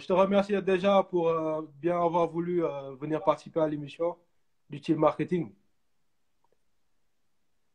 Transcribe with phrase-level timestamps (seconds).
[0.00, 4.16] je te remercie déjà pour euh, bien avoir voulu euh, venir participer à l'émission
[4.68, 5.52] du Team Marketing.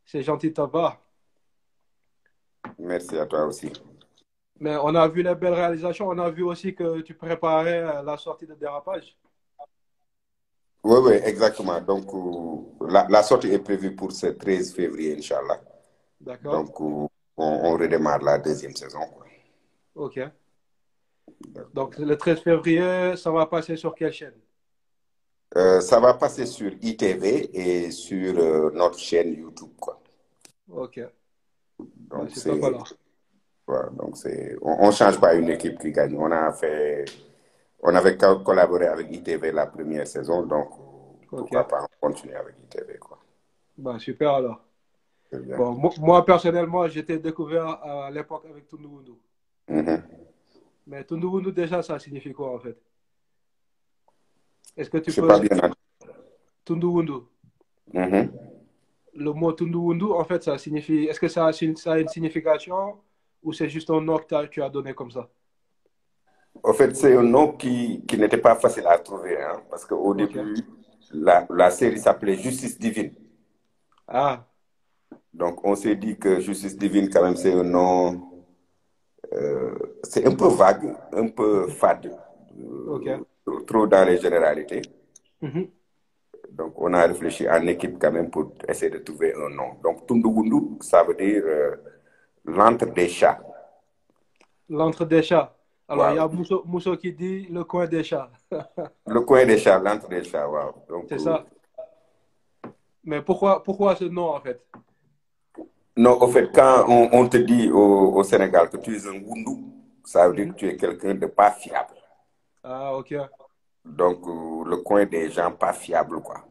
[0.06, 1.02] C'est gentil de ta part.
[2.80, 3.72] Merci à toi aussi.
[4.60, 6.08] Mais on a vu les belles réalisations.
[6.08, 9.18] On a vu aussi que tu préparais euh, la sortie de dérapage.
[10.84, 11.82] Oui, oui, exactement.
[11.82, 15.60] Donc, euh, la, la, sortie est prévue pour ce 13 février, Inch'Allah.
[16.22, 16.54] D'accord.
[16.54, 19.00] Donc, on, on, redémarre la deuxième saison.
[19.08, 19.26] Quoi.
[19.96, 20.20] OK.
[21.74, 24.34] Donc, le 13 février, ça va passer sur quelle chaîne?
[25.58, 29.72] Euh, Ça va passer sur ITV et sur euh, notre chaîne YouTube.
[29.80, 30.02] Quoi.
[30.70, 31.00] OK.
[31.80, 32.80] Donc, c'est voilà.
[33.68, 36.16] ouais, donc c'est on ne change pas une équipe qui gagne.
[36.18, 37.06] On a fait
[37.82, 40.70] on avait collaboré avec ITV la première saison, donc
[41.30, 41.70] pourquoi okay.
[41.70, 42.98] pas continuer avec ITV.
[42.98, 43.20] Quoi.
[43.78, 44.62] Bah, super alors.
[45.32, 49.12] Bon, moi, personnellement, j'étais découvert à l'époque avec Tunduwundu.
[49.68, 50.02] Mm -hmm.
[50.88, 52.78] Mais Tunduwundu, déjà, ça signifie quoi en fait?
[54.78, 55.28] Est-ce que tu peux.
[55.28, 55.72] pas bien
[56.64, 57.20] Tunduwundu.
[57.94, 58.30] Mm -hmm.
[59.14, 61.06] Le mot Tunduwundu, en fait, ça signifie.
[61.06, 62.98] Est-ce que ça a, ça a une signification
[63.44, 65.30] ou c'est juste un nom que tu as donné comme ça?
[66.64, 70.14] En fait, c'est un nom qui, qui n'était pas facile à trouver, hein, parce qu'au
[70.14, 70.56] début,
[71.12, 73.14] la, la série s'appelait Justice Divine.
[74.08, 74.46] Ah,
[75.34, 78.35] Donc, on s'est dit que Justice Divine, quand même, c'est un nom.
[79.34, 82.12] Euh, c'est un peu vague, un peu fade,
[82.60, 83.20] euh,
[83.68, 84.82] trop dans les généralités.
[85.42, 85.68] Mhm.
[86.52, 89.76] Donc, on a réfléchi en équipe quand même pour essayer de trouver un nom.
[89.84, 91.76] Donc, Tunduwundu, ça veut dire euh,
[92.46, 93.42] l'entre des chats.
[94.70, 95.52] L'entre des chats.
[95.88, 96.12] Alors, Wow.
[96.14, 98.32] il y a Mousso, Mousso qui dit le coin des chats.
[99.08, 100.48] Le coin des chats, l'entre des chats.
[100.90, 101.46] Donc, C'est ça.
[103.04, 104.60] Mais pourquoi, pourquoi ce nom en fait?
[105.98, 109.20] Non, au fait, quand on, on te dit au, au Sénégal que tu es un
[109.22, 109.62] Wundu,
[110.06, 111.96] ça veut dire que tu es quelqu'un de pas fiable.
[112.64, 113.14] Ah, ok.
[113.86, 116.46] Donc, euh, le coin des gens pas fiables, quoi.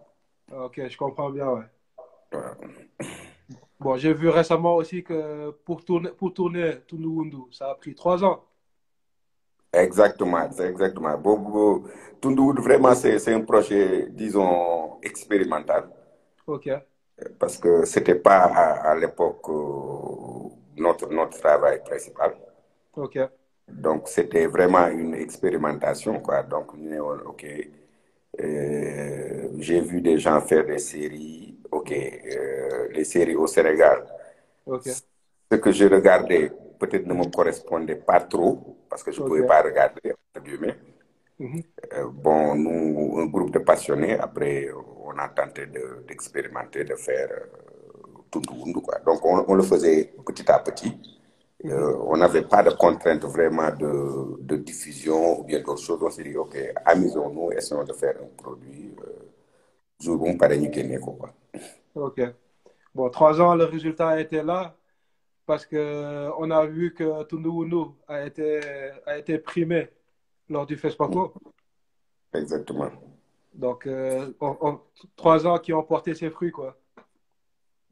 [0.50, 1.64] Ok, je comprends bien, ouais.
[2.32, 2.84] Ouais.
[3.80, 8.24] Bon, j'ai vu récemment aussi que pour tourner, pour tourner Tunduwundu, ça a pris trois
[8.24, 8.44] ans.
[9.74, 11.20] Exactement, c'est exactement.
[12.20, 15.90] Tunduwundu, vraiment, c'est un projet, disons, expérimental.
[16.46, 16.68] Ok.
[17.38, 22.34] Parce que c'était pas à, à l'époque euh, notre, notre travail principal.
[22.94, 23.16] Ok.
[23.68, 26.42] Donc, c'était vraiment une expérimentation, quoi.
[26.42, 26.72] Donc,
[27.26, 27.46] OK,
[28.40, 34.04] euh, j'ai vu des gens faire des séries, OK, euh, les séries au Sénégal.
[34.64, 34.86] Ok.
[35.50, 39.42] Ce que je regardais peut-être ne me correspondait pas trop, parce que je ne pouvais
[39.44, 40.76] pas regarder, entre guillemets.
[41.38, 41.62] Mhm.
[41.94, 44.68] Euh, bon, nous, un groupe de passionnés, après,
[45.04, 48.40] on a tenté de- d'expérimenter, de, faire euh,
[48.80, 48.98] quoi.
[49.06, 50.96] Donc, on, on le faisait petit à petit.
[51.64, 56.02] Euh, on n'avait pas de contrainte vraiment de, de diffusion ou bien d'autres choses.
[56.02, 58.94] On s'est dit, OK, amusons-nous, essayons de faire un produit.
[59.00, 59.12] Euh,
[61.00, 61.30] quoi.
[61.94, 62.20] Ok.
[62.94, 64.76] Bon, trois ans, le résultat a été là
[65.46, 68.60] parce que on a vu que Tunduwundu a été,
[69.06, 69.90] a été primé
[70.48, 71.32] lors du FESPACO.
[72.34, 72.90] Exactement.
[73.52, 74.80] Donc, euh, on- on-
[75.16, 76.76] trois ans qui ont porté ses fruits, quoi.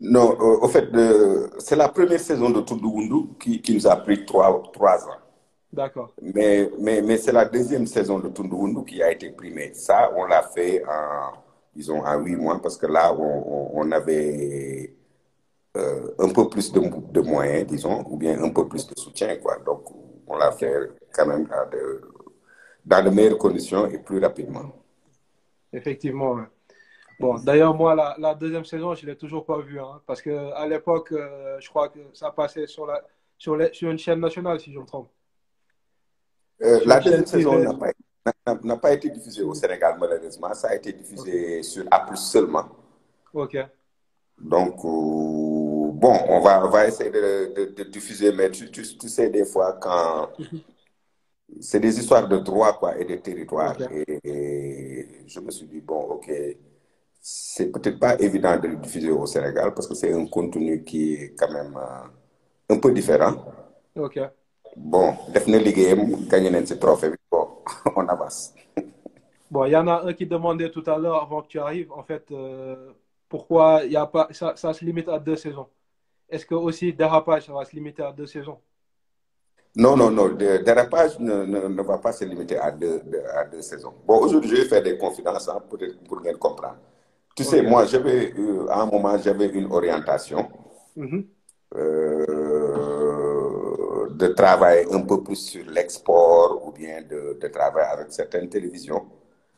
[0.00, 3.94] Non, euh, au fait, euh, c'est la première saison de Tunduwundu qui, qui nous a
[3.96, 5.18] pris trois, trois ans.
[5.72, 6.12] D'accord.
[6.20, 9.72] Mais, mais, mais c'est la deuxième saison de Tunduwundu qui a été primée.
[9.74, 11.34] Ça, on l'a fait en,
[11.74, 14.92] disons, en huit mois parce que là, on, on- avait
[15.76, 16.80] euh, un peu plus de,
[17.12, 19.58] de moyens, disons, ou bien un peu plus de soutien, quoi.
[19.64, 19.84] Donc,
[20.26, 22.02] on l'a fait quand même dans de,
[22.84, 24.72] dans de meilleures conditions et plus rapidement.
[25.72, 26.44] Effectivement, ouais.
[27.20, 30.20] Bon, d'ailleurs, moi, la, la deuxième saison, je ne l'ai toujours pas vue, hein, parce
[30.20, 33.00] qu'à l'époque, euh, je crois que ça passait sur, la,
[33.38, 35.08] sur, les- sur une chaîne nationale, si je me trompe.
[36.62, 40.52] Euh, la deuxième saison n'a pas, été diffusée au Sénégal, malheureusement.
[40.54, 42.68] Ça a été diffusé sur A+, seulement.
[43.32, 43.56] Ok.
[44.38, 48.82] Donc, euh, bon, on va, on va essayer de, de- de diffuser, mais tu, tu,
[48.82, 50.30] tu sais, des fois, quand
[51.60, 53.76] c'est des histoires de droit, quoi, et de territoire.
[53.90, 56.30] Et, et je me suis dit, bon, OK,
[57.20, 61.14] c'est peut-être pas évident de le diffuser au Sénégal parce que c'est un contenu qui
[61.14, 63.34] est quand même euh, un peu différent.
[63.94, 64.18] Ok.
[64.76, 67.48] Bon, def na liggéeyam, gagné nañ ci trophée bon,
[67.96, 68.54] on avance.
[69.50, 71.92] Bon, il y en a un qui demandait tout à l'heure, avant que tu arrives,
[71.92, 72.92] en fait, euh,
[73.28, 75.68] pourquoi y a pas, ça, ça se limite à deux saisons?
[76.28, 78.60] Est-ce que aussi Dérapage, ça va se limiter à deux saisons?
[79.74, 83.22] Non, non, non, le dérapage ne, ne, ne va pas se limiter à deux, de-
[83.34, 83.94] à deux saisons.
[84.06, 86.76] Bon, aujourd'hui, je vais faire des confidences hein, pour, pour bien comprendre.
[87.34, 90.46] Tu sais, moi, j'avais, euh, à un moment, j'avais une orientation
[90.96, 91.32] Mhm.
[91.74, 98.48] euh, de travailler un peu plus sur l'export ou bien de, de travail avec certaines
[98.48, 99.06] télévisions.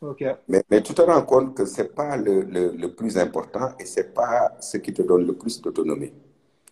[0.01, 0.23] Ok.
[0.49, 3.73] Mais, mais tu te rends compte que ce n'est pas le, le, le, plus important
[3.79, 6.13] et ce n'est pas ce qui te donne le plus d'autonomie.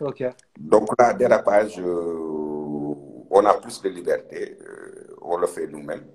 [0.00, 0.22] Ok.
[0.58, 2.31] Donc là, dérapage, euh,
[3.36, 6.06] on a plus de liberté, euh, on le fait nous-mêmes.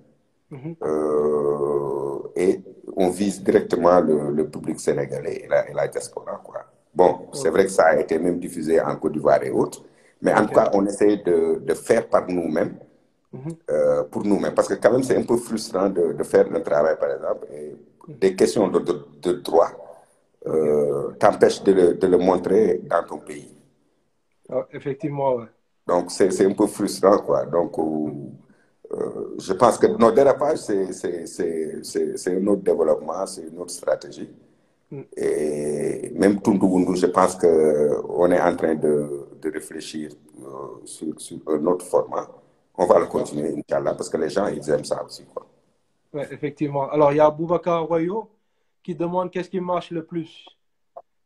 [0.49, 0.75] Mm -hmm.
[2.43, 2.53] et
[3.03, 6.35] on vise directement le, le public sénégalais et la, et la diaspora.
[6.45, 6.61] Quoi.
[6.99, 9.79] Bon, c'est vrai que ça a été même diffusé en Côte d'Ivoire et autres,
[10.23, 10.47] mais en okay.
[10.47, 11.37] tout cas, on essaie de,
[11.69, 12.75] de faire par nous-mêmes,
[13.33, 13.55] -hmm.
[13.71, 14.53] euh, pour nous-mêmes.
[14.53, 17.47] Parce que quand même, c'est un peu frustrant de, de, faire un travail, par exemple,
[17.53, 17.75] et
[18.07, 19.71] des questions de, droit
[20.47, 23.53] euh, t'empêchent de, de, le montrer dans ton pays.
[24.49, 25.45] Oh, effectivement, ouais.
[25.87, 27.45] Donc, c'est un peu frustrant, quoi.
[27.45, 34.29] Donc, euh, je pense que nos dérapages, c'est un autre développement, c'est une autre stratégie.
[34.91, 35.01] Mm.
[35.15, 40.11] Et même Tundu je pense qu'on est en train de, de réfléchir
[40.41, 42.27] euh, sur, sur, un autre format.
[42.75, 45.25] On va le continuer, Inch'Allah, parce que les gens, ils aiment ça aussi.
[45.25, 45.45] Quoi.
[46.13, 46.89] Ouais, effectivement.
[46.89, 48.29] Alors, il y a Boubacar Royo
[48.83, 50.45] qui demande qu'est-ce qui marche le plus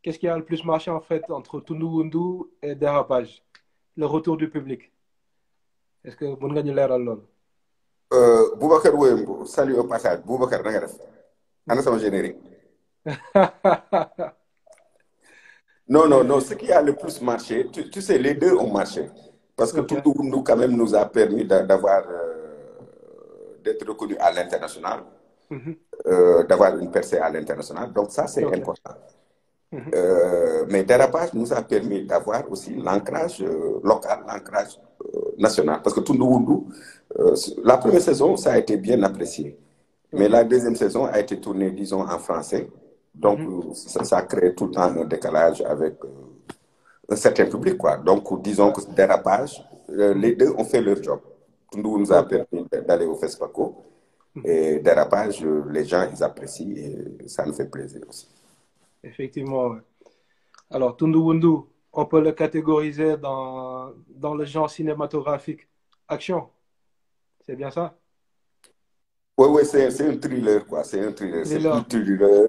[0.02, 3.42] Qu'est-ce qui a le plus marché, en fait, entre Tundu et Dérapage
[3.96, 4.90] Le retour du public.
[6.04, 7.24] Est-ce que vous avez l'air à l'homme
[8.12, 10.20] euh, Boubacar Royo, salut au passage.
[10.22, 10.60] Boubacar,
[11.66, 12.36] on a son générique.
[15.88, 16.40] non, non, non.
[16.40, 19.08] Ce qui a le plus marché, tu, tu sais, les deux ont marché.
[19.56, 20.02] Parce que okay.
[20.02, 22.78] tout nous, quand même, nous a permis d'avoir, euh,
[23.62, 25.00] d'être reconnu à l'international,
[25.50, 25.76] mm -hmm.
[26.06, 27.92] euh, d'avoir une percée à l'international.
[27.92, 28.56] Donc, ça, c'est okay.
[28.60, 28.94] important.
[29.72, 30.66] Mm -hmm.
[30.70, 33.42] mais Dérapage nous a permis d'avoir aussi l'ancrage
[33.90, 34.78] local, l'ancrage
[35.38, 35.80] national.
[35.82, 36.24] Parce que Tundu
[37.64, 39.58] la première saison, ça a été bien apprécié.
[40.12, 42.68] Mais la deuxième saison a été tournée, disons, en français.
[43.14, 43.74] Donc, mm -hmm.
[43.74, 47.96] ça, ça, crée tout le temps un décalage avec euh, un certain public, quoi.
[48.08, 49.52] Donc, disons que dérapage,
[49.90, 51.20] euh, les deux ont fait leur job.
[51.70, 53.64] Tundou nous a permis d'aller au FESPACO.
[54.44, 55.44] Et dérapage,
[55.76, 58.26] les gens, ils apprécient et ça nous fait plaisir aussi.
[59.02, 59.76] Effectivement.
[60.70, 61.56] Alors, Tundu Wundu,
[61.92, 65.68] on peut le catégoriser dans, dans le genre cinématographique
[66.08, 66.48] action.
[67.44, 67.96] C'est bien ça?
[69.36, 70.84] Oui, oui, c'est un thriller, quoi.
[70.84, 71.46] C'est un thriller.
[71.46, 72.48] C'est un thriller.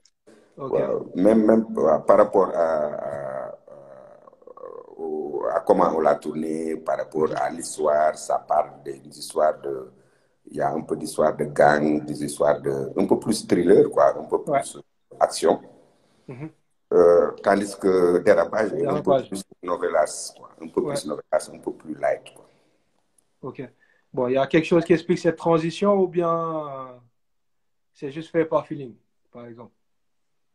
[0.55, 0.83] Okay.
[0.83, 3.55] Ouais, même, même ouais, par rapport à, à, à,
[5.55, 9.91] à comment on l'a tourné, par rapport à l'histoire, ça parle des histoires de.
[10.45, 12.91] Il y a un peu d'histoire de gang, des histoires de.
[12.95, 14.15] Un peu plus thriller, quoi.
[14.15, 14.61] Un peu plus ouais.
[15.19, 15.59] action.
[16.27, 16.49] Mm -hmm.
[16.93, 20.49] euh, tandis que Dérapage est un peu plus novelas, quoi.
[20.61, 22.45] Un peu plus novelas, un peu plus light, quoi.
[23.49, 23.59] Ok.
[24.13, 26.33] Bon, il y a quelque chose qui explique cette transition ou bien
[27.93, 28.95] c'est juste fait par feeling,
[29.31, 29.71] par exemple?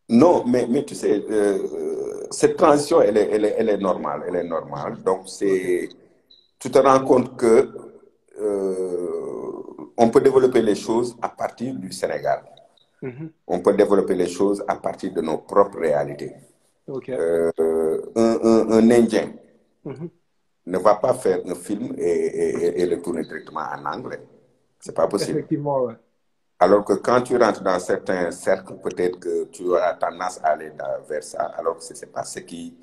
[0.09, 4.25] Non, mais, mais tu sais, euh, cette transition, elle est, elle, est, elle est normale.
[4.27, 5.03] Elle est normale.
[5.03, 5.89] Donc, c'est,
[6.59, 7.55] tu te rends compte que
[8.41, 9.63] euh,
[9.97, 12.43] on peut développer les choses à partir du Sénégal.
[13.03, 13.29] Mm -hmm.
[13.47, 16.33] On peut développer les choses à partir de nos propres réalités.
[16.87, 17.13] Okay.
[17.13, 19.29] Euh, un, un, un, Indien.
[19.85, 20.09] Mm -hmm
[20.69, 24.21] ne va pas faire un film et, et, et le tourner directement en anglais.
[24.79, 25.39] C'est pas possible.
[25.39, 25.95] Effectivement, ouais.
[26.61, 30.73] Alors que quand tu rentres dans certains cercles, peut-être que tu auras tendance à aller
[31.09, 32.77] vers ça, alors que ce n'est pas ce qui,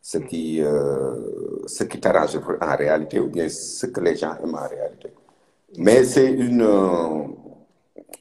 [0.00, 4.56] ce qui, euh, ce qui t'arrange en réalité, ou bien ce que les gens aiment
[4.56, 5.12] en réalité.
[5.78, 7.28] Mais c'est une, euh,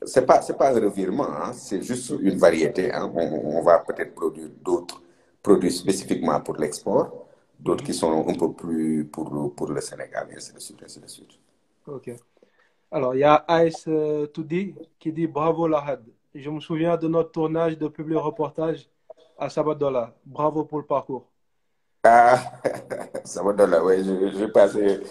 [0.06, 2.92] c'est pas, c'est pas un revirement, hein, c'est juste une variété.
[2.92, 3.12] Hein.
[3.16, 5.02] On, on, va peut-être produire d'autres
[5.42, 7.28] produits spécifiquement pour l'export
[7.62, 11.00] d'autres qui sont un peu plus pour, pour le Sénégal, et ainsi de suite, ainsi
[11.00, 11.30] de suite.
[11.88, 12.12] Ok.
[12.92, 16.04] Alors, il y a Aïs euh, Toudi qui dit Bravo Lahad.
[16.34, 18.90] Je me souviens de notre tournage de public reportage
[19.38, 20.14] à Sabadola.
[20.26, 21.28] Bravo pour le parcours.
[22.04, 22.40] Ah,
[23.24, 24.04] Sabadola, oui,
[24.38, 25.02] j'ai passé.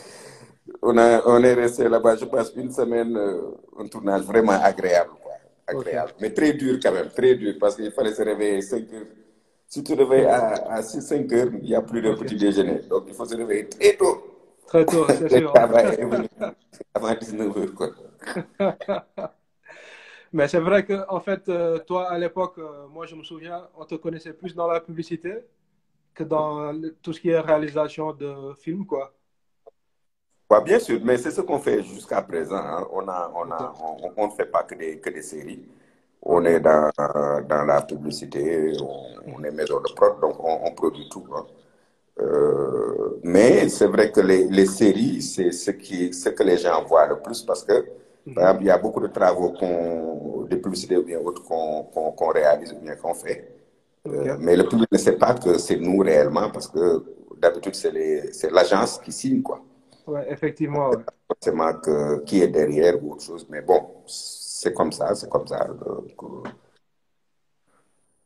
[0.82, 3.40] On, a, on est resté là-bas, je passe une semaine, euh,
[3.78, 5.32] un tournage vraiment agréable, quoi.
[5.66, 6.10] Agréable.
[6.10, 6.22] Okay.
[6.22, 9.06] Mais très dur quand même, très dur, parce qu'il fallait se réveiller 5 heures
[9.70, 12.24] si tu te réveilles à, à 6, 5 heures, il n'y a plus de okay.
[12.24, 12.80] petit déjeuner.
[12.90, 14.20] Donc, il faut se réveiller très tôt.
[14.66, 15.52] Très tôt, c'est sûr.
[16.92, 17.90] avant 19 heures, quoi.
[20.32, 23.68] Mais c'est vrai que, en fait, euh, toi, à l'époque, euh, moi, je me souviens,
[23.76, 25.34] on te connaissait plus dans la publicité
[26.14, 29.14] que dans tout ce qui est réalisation de films, quoi.
[30.50, 32.56] Ouais, bien sûr, mais c'est ce qu'on fait jusqu'à présent.
[32.56, 32.86] Hein.
[32.92, 35.64] On a, on a, on, on ne fait pas que des, que des séries
[36.22, 36.90] on est dans,
[37.48, 41.24] dans la publicité, on, on, est maison de prod, donc on, produit tout.
[41.34, 41.46] Hein.
[42.20, 46.84] Euh, mais c'est vrai que les, les séries, c'est ce, qui, ce que les gens
[46.84, 48.34] voient le plus parce que, -hmm.
[48.34, 51.84] par exemple, il y a beaucoup de travaux qu'on, de publicité ou bien autres qu'on
[51.94, 53.38] qu qu réalise ou bien qu'on fait.
[54.08, 57.04] Euh, mais le public ne sait pas que c'est nous réellement parce que
[57.42, 59.60] d'habitude, c'est l'agence qui signe, quoi.
[60.06, 60.90] Ouais, effectivement.
[60.90, 61.04] Ouais.
[61.28, 63.46] Forcément que, qui est derrière ou autre chose.
[63.48, 65.68] Mais bon, c'est comme ça, c'est comme ça.
[65.68, 66.00] Euh,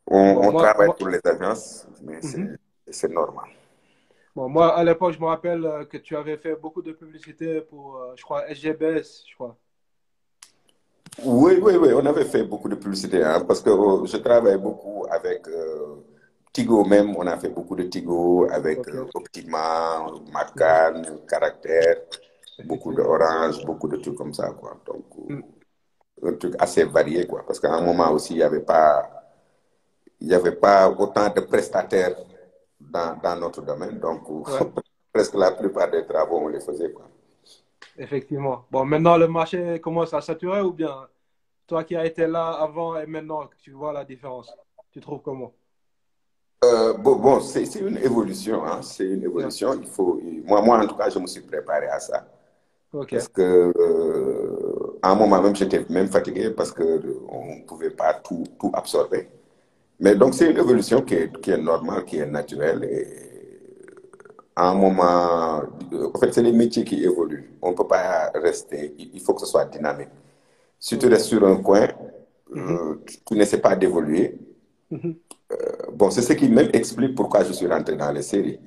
[0.07, 2.57] on, Bon, on moi- travaille moi- pour les agences, mais c'est- Mhm.
[2.89, 3.49] c'est normal.
[4.35, 7.61] Bon, moi, à l'époque, je me rappelle euh, que tu avais fait beaucoup de publicité
[7.61, 9.55] pour, euh, je crois, SGBS, je crois.
[11.23, 14.57] Oui, oui, oui, on avait fait beaucoup de publicité, hein, parce que euh, je travaille
[14.57, 15.95] beaucoup avec euh,
[16.55, 21.97] Tigo même, on a fait beaucoup de Tigo avec euh, Optima, Macan, Caractère,
[22.63, 24.79] beaucoup de Orange, beaucoup de trucs comme ça, quoi.
[24.85, 27.43] Donc, euh, un truc assez varié, quoi.
[27.45, 28.89] Parce qu'à un moment aussi, il n'y avait pas,
[30.21, 32.15] y avait pas autant de prestataires
[32.79, 34.71] dans, dans notre domaine, donc euh, Ouais.
[35.13, 37.09] presque la plupart des travaux, on les faisait, quoi.
[37.97, 38.65] Effectivement.
[38.71, 41.07] Bon, maintenant, le marché commence à saturer ou bien
[41.67, 44.53] toi qui as été là avant et maintenant, tu vois la différence?
[44.91, 45.53] Tu trouves comment?
[46.65, 49.73] Euh, bon, bon c'est une évolution, hein, c'est une évolution.
[49.81, 52.25] Il faut, moi, moi, en tout cas, je me suis préparé à ça.
[53.09, 56.99] Parce que, euh, à un moment même, j'étais même fatigué parce que euh,
[57.59, 59.29] ne pouvait pas tout, tout absorber.
[59.99, 62.83] Mais donc, c'est une évolution qui est, qui est normale, qui est naturelle.
[62.85, 63.07] Et
[64.55, 65.61] à un moment,
[66.15, 67.51] en fait, c'est les métiers qui évoluent.
[67.61, 70.09] On ne peut pas rester, il faut que ce soit dynamique.
[70.79, 71.87] Si tu restes sur un coin,
[72.55, 74.37] euh, tu, tu n'essaies pas d'évoluer.
[75.51, 75.55] Euh,
[75.93, 78.59] bon, c'est ce qui même explique pourquoi je suis rentré dans les séries.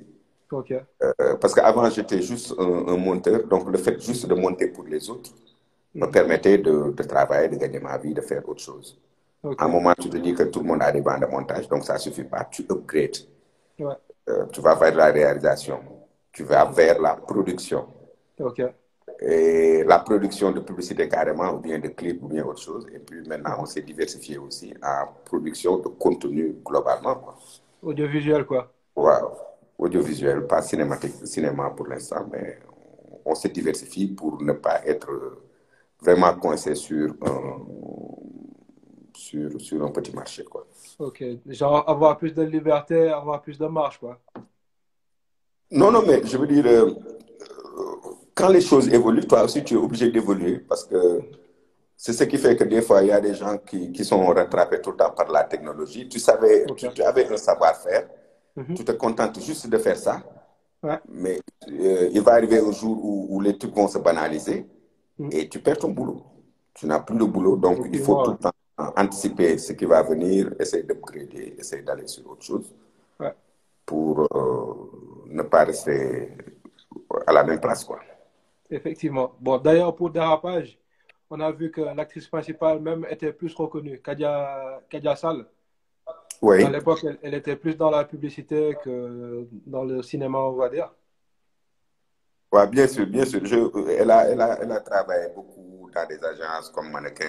[1.03, 4.83] Euh, parce qu'avant, j'étais juste un, un monteur, donc le fait juste de monter pour
[4.85, 5.31] les autres
[5.95, 8.99] me permettait de, de travailler, de gagner ma vie, de faire autre chose.
[9.57, 11.67] À un moment, tu te dis que tout le monde a des bandes de montage,
[11.69, 12.45] donc ça ne suffit pas.
[12.45, 13.17] Tu upgrades.
[13.79, 13.95] Ouais.
[14.29, 15.79] Euh, tu vas vers la réalisation.
[16.31, 17.87] Tu vas vers la production.
[19.21, 22.87] Et la production de publicité carrément, ou bien de clips, ou bien autre chose.
[22.93, 27.15] Et puis maintenant, on s'est diversifié aussi en production de contenu globalement.
[27.15, 27.35] Quoi.
[27.83, 28.71] Audiovisuel, quoi.
[28.95, 29.31] Wow.
[29.77, 32.59] Audiovisuel, pas cinématique, cinéma pour l'instant, mais
[33.25, 35.09] on se diversifie pour ne pas être
[36.01, 37.59] vraiment coincé sur un,
[39.13, 40.43] sur, sur un petit marché.
[40.45, 40.65] Quoi.
[40.97, 41.23] Ok.
[41.45, 44.19] Genre avoir plus de liberté, avoir plus de marge, quoi.
[45.71, 46.91] Non, non, mais je veux dire, euh,
[48.39, 51.21] quand les choses évoluent, toi aussi, tu es obligé d'évoluer parce que
[51.97, 54.25] c'est ce qui fait que des fois, il y a des gens qui, qui sont
[54.27, 56.07] rattrapés tout le temps par la technologie.
[56.07, 58.07] Tu savais, tu, tu avais un savoir-faire,
[58.55, 58.73] Mhm.
[58.75, 60.15] tu te contentes juste de faire ça,
[60.83, 60.97] Ouais.
[61.07, 64.65] mais euh, il va arriver un jour où, où les trucs vont se banaliser
[65.19, 65.29] Mhm.
[65.31, 66.21] et tu perds ton boulot.
[66.73, 68.51] Tu n'as plus de boulot, donc il faut tout le temps
[68.97, 72.67] anticiper ce qui va venir, essayer d'upgrader, essayer d'aller sur autre chose
[73.19, 73.33] Ouais.
[73.85, 76.31] pour euh, ne pas rester
[77.27, 77.83] à la même place.
[77.83, 77.99] Quoi.
[78.69, 79.35] Effectivement.
[79.39, 80.77] Bon, d'ailleurs, pour Dérapage,
[81.29, 85.45] on a vu que l'actrice principale même était plus reconnue, Kadia, Kadia Sall.
[86.41, 90.53] Oui, À l'époque, elle, elle était plus dans la publicité que dans le cinéma, on
[90.53, 90.91] va dire.
[92.51, 93.45] Ouais, bien sûr, bien sûr.
[93.45, 97.25] Je- elle, a, elle, a, elle a travaillé beaucoup dans des agences comme mannequin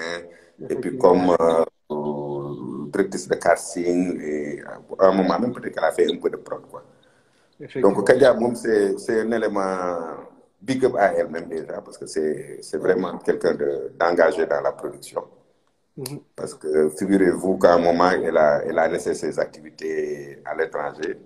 [0.68, 4.62] et puis comme euh, directrice de casting et
[4.98, 6.62] à un moment même peut-être qu'elle a fait un peu de prod.
[6.70, 6.82] Quoi.
[7.82, 9.96] Donc Kadia, c'est un élément
[10.60, 15.24] big up à elle-même déjà parce que c'est vraiment quelqu'un de- d'engagé dans la production.
[15.96, 16.20] Mhm.
[16.36, 21.18] Parce que figurez-vous qu'à un moment, elle a, elle a laissé ses activités à l'étranger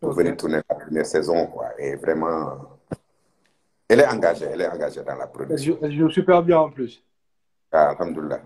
[0.00, 1.46] pour venir tourner la première saison.
[1.46, 1.68] Quoi.
[1.78, 2.78] Et vraiment,
[3.88, 5.78] elle est engagée, elle est engagée dans la production.
[5.82, 7.02] elle joue super bien en plus.
[7.72, 8.40] Ah, alhamdoulilah.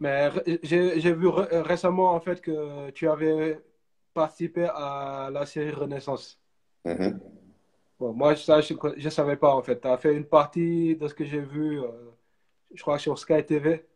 [0.00, 0.30] Mais
[0.62, 3.60] j'ai vu ré- récemment en fait que tu avais
[4.12, 6.38] participé à la série Renaissance.
[6.84, 7.20] Mhm.
[8.04, 9.80] Bon, moi, ça, je ne savais pas en fait.
[9.80, 11.86] Tu as fait une partie de ce que j'ai vu, euh,
[12.74, 13.86] je crois, sur Sky TV.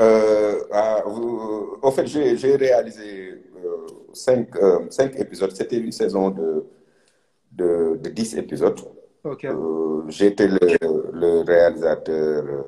[0.00, 5.52] Euh, ah, vous- en fait, j'ai réalisé euh, cinq, euh, cinq épisodes.
[5.52, 6.64] C'était une saison de,
[7.52, 8.80] de, de 10 épisodes.
[9.50, 10.58] Euh, J'étais le,
[11.12, 12.62] le réalisateur euh,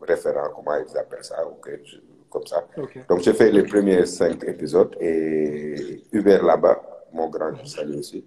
[0.00, 1.96] référent, comment ils appellent ça, ok, je-
[2.30, 2.66] comme ça.
[3.08, 6.80] Donc j'ai fait les premiers cinq épisodes et Hubert là-bas,
[7.12, 8.24] mon grand je salue aussi,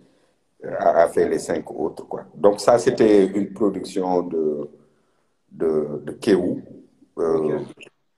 [0.65, 2.07] euh, a, a fait les cinq autres.
[2.07, 2.25] Quoi.
[2.35, 4.69] Donc ça, c'était une production de,
[5.51, 6.61] de, de Kéou.
[7.19, 7.59] euh.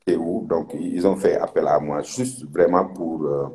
[0.05, 0.45] Kéou.
[0.47, 3.47] Donc ils ont fait appel à moi juste vraiment pour, euh,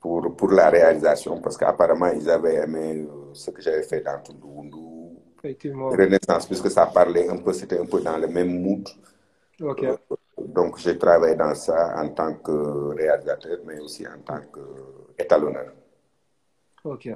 [0.00, 4.18] pour, pour la réalisation parce qu'apparemment ils avaient aimé euh, ce que j'avais fait dans
[4.22, 4.46] Tundu
[5.38, 5.88] Effectivement.
[5.88, 8.86] Renaissance, puisque ça parlait un peu, c'était un peu dans le même mood.
[9.60, 9.84] Ok.
[10.46, 15.72] Donc, j'ai travaillé dans ça en tant que réalisateur, mais aussi en tant qu'étalonneur.
[16.84, 17.08] Ok.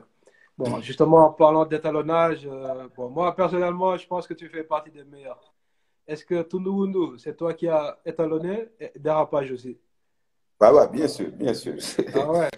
[0.57, 4.91] Bon, justement, en parlant d'étalonnage, euh, bon, moi, personnellement, je pense que tu fais partie
[4.91, 5.53] des meilleurs.
[6.07, 9.79] Est-ce que Tundu Wundu, c'est toi qui as étalonné et dérapage aussi?
[10.61, 11.75] Bah ouais, bien sûr, bien sûr.
[12.15, 12.51] Ah ouais.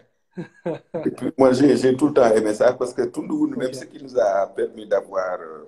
[1.07, 3.85] Et puis, moi, j'ai tout le temps aimé ça parce que le monde, même ce
[3.85, 5.65] qui nous a permis d'avoir, euh,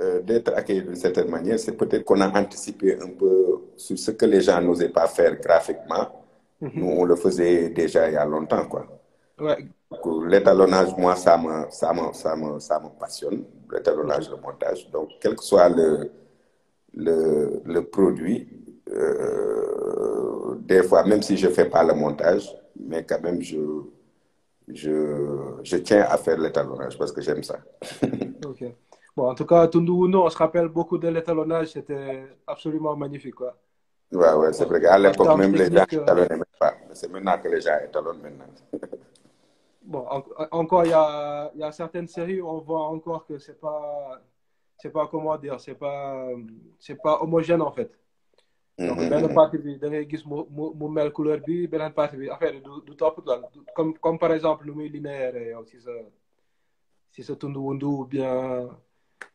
[0.00, 4.10] euh, d'être accueillis d'une certaine manière, c'est peut-être qu'on a anticipé un peu sur ce
[4.12, 6.08] que les gens n'osaient pas faire graphiquement.
[6.60, 6.70] Mhm.
[6.74, 8.86] Nous, on le faisait déjà il y a longtemps, quoi.
[9.38, 9.56] Ouais,
[10.26, 14.88] L'étalonnage, moi, ça me, ça me, ça me, ça me passionne, l'étalonnage, le montage.
[14.90, 16.10] Donc, quel que soit le,
[16.94, 18.48] le, le produit,
[18.92, 23.58] euh, des fois, même si je ne fais pas le montage, mais quand même, je,
[24.68, 27.58] je, je tiens à faire l'étalonnage parce que j'aime ça.
[28.46, 28.64] ok.
[29.16, 33.34] Bon, en tout cas, Tundu Uno, on se rappelle beaucoup de l'étalonnage, c'était absolument magnifique,
[33.34, 33.56] quoi.
[34.12, 36.74] Ouais, ouais, c'est vrai qu'à l'époque, même les gens techniques, euh, même pas.
[36.92, 38.46] C'est maintenant que les gens étalonnent maintenant.
[39.82, 43.38] Bon, en- encore, il y a, y a certaines séries où on voit encore que
[43.38, 44.20] c'est pas,
[44.78, 46.26] c'est pas, comment dire, c'est pas,
[46.78, 47.90] c'est pas homogène, en fait.
[48.88, 52.16] donc benn partie bi da ngay gis mu mu mu mel couleur bi beneen partie
[52.20, 55.64] bi affaire du du topp daal du- comme comme par exemple lu muy linéaire yow
[55.70, 55.92] si sa
[57.12, 58.32] si sa tundu wundu ou bien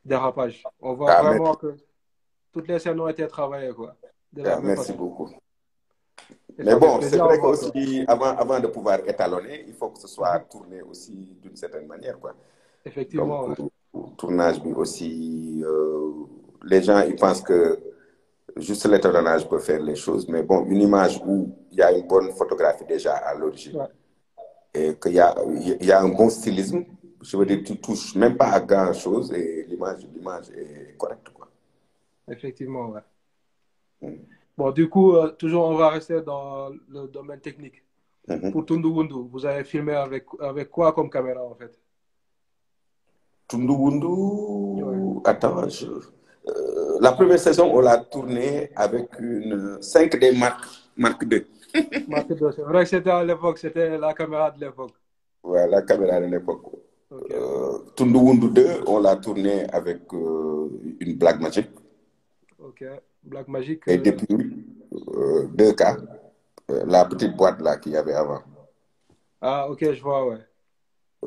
[0.04, 1.76] dérapage on voit Ah, vraiment que
[2.52, 3.96] toutes les scènes ont été travaillées quoi
[4.46, 4.96] Ah, merci façon.
[4.96, 5.30] beaucoup.
[6.58, 10.08] Et Mais bon, c'est vrai qu'aussi, avant, avant de pouvoir étalonner, il faut que ce
[10.08, 11.12] soit tourné aussi
[11.42, 12.18] d'une certaine manière.
[12.20, 12.34] Quoi.
[12.86, 14.02] effectivement Donc, ouais.
[14.18, 16.12] tournage, mais aussi, euh,
[16.64, 17.78] les gens, ils pensent que
[18.56, 20.30] juste l'étalonnage peut faire les choses.
[20.30, 23.88] Mais bon, une image où il y a une bonne photographie déjà à l'origine Ouais.
[24.74, 25.36] et qu'il y a,
[25.82, 26.86] il y a un bon stylisme,
[27.28, 31.30] je veux dire, tu touches même pas à grand chose et l'image, l'image est correcte.
[31.34, 31.48] Quoi.
[32.36, 33.02] effectivement ouais.
[34.02, 34.16] Mm.
[34.58, 37.80] bon du coup euh, toujours on va rester dans le domaine technique
[38.28, 38.52] Mhm.
[38.52, 41.74] pour tundu wundu vous avez filmé avec avec quoi comme caméra en fait?
[43.48, 50.66] Tundu Wundu, attends, je- euh, la première saison, on l'a tournée avec une 5D Mark,
[50.98, 51.46] Mark II.
[52.08, 54.94] Mark II, c'est vrai que c'était à l'époque c'était la caméra de l'époque
[55.44, 56.64] Ouais, la caméra de l'époque.
[57.12, 57.32] Ok.
[57.32, 61.70] Euh, Tundu Wundu 2, on l'a tourné avec euh, une Black Magic.
[62.60, 62.84] Ok,
[63.24, 63.84] Black Magic.
[63.88, 64.66] Et euh, depuis,
[65.14, 66.08] euh, 2K,
[66.72, 68.42] euh, la petite boîte là qu'il y avait avant.
[69.42, 70.40] Ah, ok, je vois, ouais.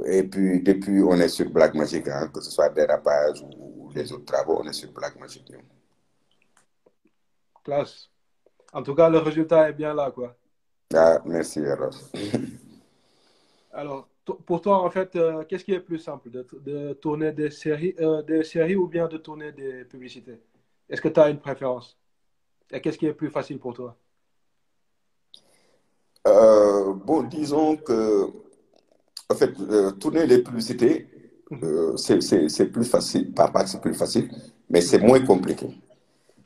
[0.06, 4.12] Et puis, depuis, on est sur Black Magic, hein, que ce soit dérapage ou les
[4.12, 5.48] autres travaux, on est sur Black Magic.
[5.50, 5.58] nous.
[7.64, 8.10] Classe.
[8.72, 10.36] En tout cas, le résultat est bien là, quoi.
[10.94, 11.94] Ah, merci alors.
[13.72, 17.50] Alors, pour toi, en fait, euh, qu'est-ce qui est plus simple, de, de tourner des
[17.50, 20.40] séries, euh, des séries ou bien de tourner des publicités?
[20.88, 21.98] Est-ce que tu as une préférence?
[22.72, 23.96] Et qu'est-ce qui est plus facile pour toi?
[26.26, 28.30] Euh, bon, disons que,
[29.30, 29.52] en fait,
[29.98, 31.08] tourner les publicités,
[31.96, 34.30] c'est c'est- c'est plus facile, pas, pas que c'est plus facile,
[34.70, 35.68] mais c'est moins compliqué.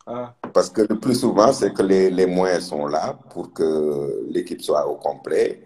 [0.07, 4.25] Ah, Parce que le plus souvent, c'est que les, les moyens sont là pour que
[4.29, 5.61] l'équipe soit au complet.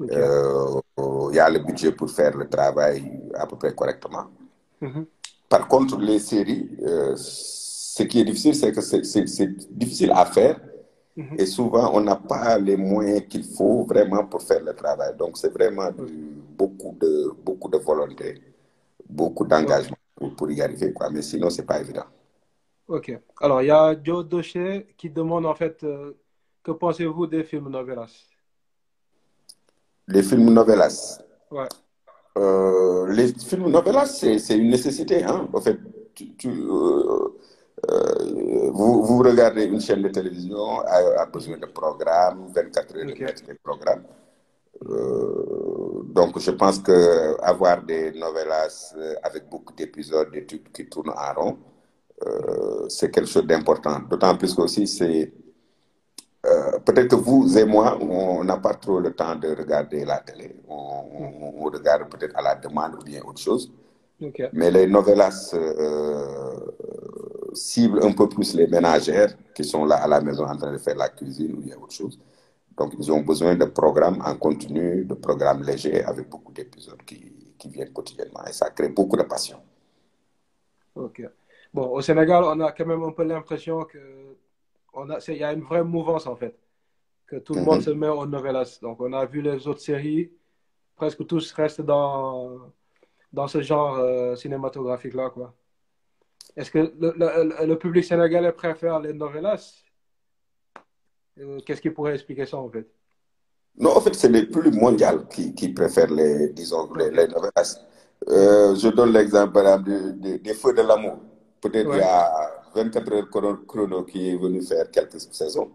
[0.00, 0.80] Euh,
[1.30, 3.02] Il y a le budget pour faire le travail
[3.34, 4.26] à peu près correctement.
[4.80, 5.06] Mhm.
[5.48, 10.60] Par contre, les séries, euh, ce qui est difficile, c'est que c'est difficile à faire
[11.16, 11.38] Mhm.
[11.38, 15.16] et souvent, on n'a pas les moyens qu'il faut vraiment pour faire le travail.
[15.16, 18.42] Donc, c'est vraiment du- beaucoup, de, beaucoup de volonté,
[19.08, 20.92] beaucoup d'engagement pour, pour y arriver.
[20.92, 21.10] Quoi.
[21.10, 22.04] Mais sinon, c'est pas évident.
[22.86, 23.10] Ok.
[23.40, 26.18] Alors, il y a Joe Docher qui demande, en fait, euh,
[26.62, 28.26] que pensez-vous des films novelas?
[30.08, 31.22] Les films novelas.
[31.50, 31.68] Ouais.
[32.38, 35.24] Euh, les films novelas, c'est une nécessité.
[35.24, 35.48] Hein?
[35.52, 35.78] En fait,
[36.14, 37.28] tu, tu, euh,
[37.90, 43.06] euh, vous, vous regardez une chaîne de télévision, a, a besoin de programmes, 24 heures
[43.06, 44.04] de programmes.
[46.14, 51.34] Donc, je pense que avoir des novelas avec beaucoup d'épisodes, des trucs qui tournent en
[51.40, 51.58] rond,
[52.88, 54.00] c'est quelque chose d'important.
[54.08, 55.32] D'autant plus que aussi, c'est
[56.48, 60.18] euh, peut-être que vous et moi, on n'a pas trop le temps de regarder la
[60.20, 60.56] télé.
[60.68, 63.70] On, on- on regarde peut-être à la demande ou bien autre chose.
[64.52, 66.56] Mais les novelas euh,
[67.54, 70.78] ciblent un peu plus les ménagères qui sont là à la maison en train de
[70.78, 72.18] faire la cuisine ou bien autre chose.
[72.78, 77.32] Donc, ils ont besoin de programmes en continu, de programmes légers avec beaucoup d'épisodes qui,
[77.58, 78.44] qui viennent quotidiennement.
[78.48, 79.58] Et ça crée beaucoup de passion.
[80.94, 81.22] Ok.
[81.72, 83.98] Bon, au Sénégal, on a quand même un peu l'impression que
[84.94, 86.58] on a, il y a une vraie mouvance en fait,
[87.26, 87.82] que tout le monde Mhm.
[87.82, 88.78] se met aux novelas.
[88.82, 90.32] Donc, on a vu les autres séries,
[90.96, 92.72] presque tous restent dans,
[93.32, 95.54] dans ce genre euh, cinématographique-là, quoi.
[96.56, 99.84] Est-ce que le, le- le public sénégalais préfère les novelas?
[101.38, 102.88] Euh, Qu'est-ce qui pourrait expliquer ça en fait?
[103.78, 107.78] Non, en fait, c'est les plus mondiales qui, qui préfèrent les, disons, les, les novelas.
[108.28, 111.18] Euh, je donne l'exemple, par exemple, de- de- des Feux de l'amour.
[111.60, 112.02] Peut-être il y Ouais.
[112.02, 113.28] a 24 heures
[113.66, 115.70] chrono, qui est venu faire quelques saisons.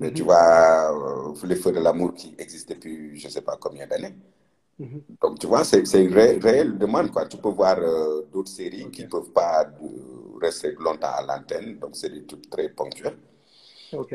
[0.00, 0.14] Mais Mhm.
[0.14, 3.86] tu vois, euh, les Feux de l'amour qui existent depuis je ne sais pas combien
[3.86, 4.14] d'années.
[5.22, 7.10] Donc, tu vois, c'est une ré réelle demande.
[7.12, 7.26] Quoi.
[7.26, 11.78] Tu peux voir euh, d'autres séries qui ne peuvent pas euh, rester longtemps à l'antenne,
[11.78, 13.16] donc c'est des trucs très ponctuels.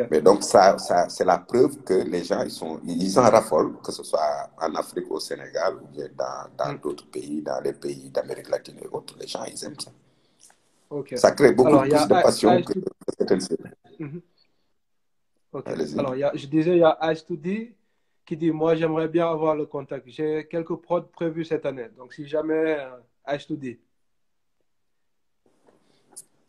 [0.10, 3.76] Mais donc, ça, ça, c'est la preuve que les gens, ils, sont, ils en raffolent,
[3.84, 6.80] que ce soit en Afrique, au Sénégal, ou bien dans dans Mm.
[6.82, 9.16] d'autres pays, dans les pays d'Amérique latine et autres.
[9.20, 9.92] Les gens, ils aiment ça.
[10.90, 11.14] Ok.
[11.18, 12.74] Ça crée beaucoup Alors, plus de passion que.
[14.00, 14.22] Mhm.
[15.98, 16.16] Alors,
[16.48, 17.74] disais, il y a Ice2D
[18.26, 20.06] qui dit, moi, j'aimerais bien avoir le contact.
[20.08, 21.88] J'ai quelques prods prévus cette année.
[21.98, 22.98] Donc, si jamais euh,
[23.36, 23.80] Ice2D.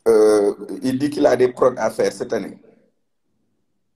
[0.07, 2.57] Euh, il dit qu'il a des prods à faire cette année.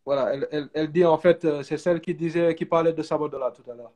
[0.05, 3.03] Voilà, elle, elle, elle dit en fait, euh, c'est celle qui disait, qui parlait de
[3.03, 3.91] Sabodola tout à l'heure.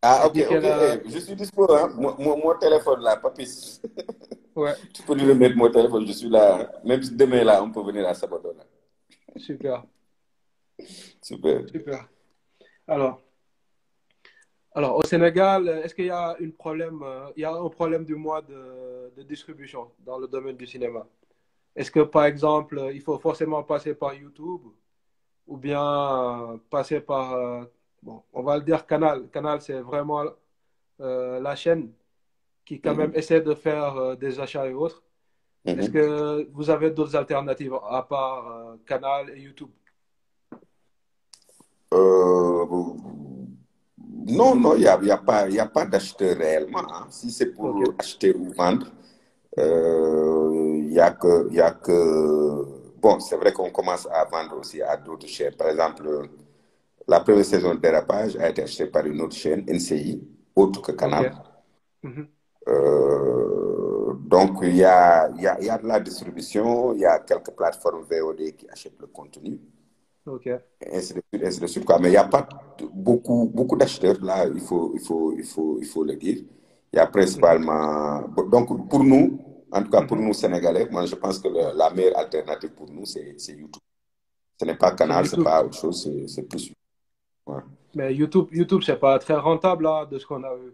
[0.00, 0.52] Ah, ok, ok.
[0.64, 1.72] a- Eh, je suis dispo.
[1.72, 1.92] Hein.
[1.94, 3.80] Mon, mon- mon téléphone là, papis.
[4.54, 6.70] Ouais, tu peux lui remettre mon téléphone, je suis là.
[6.84, 8.64] Même si demain là, on peut venir à Sabadona.
[9.36, 9.84] super,
[11.22, 11.64] Super.
[11.68, 12.08] super.
[12.86, 13.20] Alors,
[14.74, 18.14] alors au Sénégal, est-ce qu'il y a problème, euh, il y a un problème du
[18.14, 21.06] mois de, de distribution dans le domaine du cinéma?
[21.76, 24.62] Est-ce que par exemple, euh, il faut forcément passer par YouTube
[25.46, 27.66] ou bien euh, passer par,
[28.02, 29.28] bon, on va le dire Canal.
[29.30, 30.24] Canal, c'est vraiment
[31.00, 31.92] euh, la chaîne
[32.76, 32.98] qui quand Mhm.
[33.02, 35.02] même essaie de faire euh, des achats et autres.
[35.76, 35.96] Est-ce Mhm.
[35.96, 39.70] que vous avez d'autres alternatives à part euh, Canal et YouTube?
[41.92, 42.66] Euh,
[44.38, 46.84] non, non, il n'y a, y a pas, pas d'acheteur réellement.
[46.92, 47.06] hein.
[47.10, 48.86] Si c'est pour acheter ou vendre,
[49.58, 52.66] euh, il y a que, y a que...
[53.00, 55.54] Bon, c'est vrai qu'on commence à vendre aussi à d'autres chaînes.
[55.56, 56.04] Par exemple,
[57.08, 60.22] la première saison de Dérapage a été achetée par une autre chaîne, NCI,
[60.56, 61.32] autre que Canal.
[62.02, 62.32] Mhm.
[62.68, 67.18] Euh, donc, il y a, y, a, y a de la distribution, il y a
[67.20, 69.58] quelques plateformes VOD qui achètent le contenu,
[70.26, 70.46] Ok.
[70.46, 70.60] et
[70.96, 71.98] ainsi de suite, ainsi de suite, quoi.
[71.98, 72.48] Mais il n'y a pas
[72.78, 76.38] de- beaucoup, beaucoup d'acheteurs, là, il faut, il, faut, il, faut, il faut le dire.
[76.92, 78.22] Il y a principalement...
[78.50, 79.38] Donc, pour nous,
[79.70, 80.26] en tout cas pour Mhm.
[80.26, 83.82] nous, Sénégalais, moi, je pense que le- la meilleure alternative pour nous, c'est YouTube.
[84.60, 85.44] Ce n'est pas Canal, c'est YouTube.
[85.44, 86.72] pas autre chose, c'est c'est plus...
[87.46, 87.62] Ouais.
[87.94, 90.72] Mais YouTube, YouTube, c'est pas très rentable là, de ce qu'on a vu.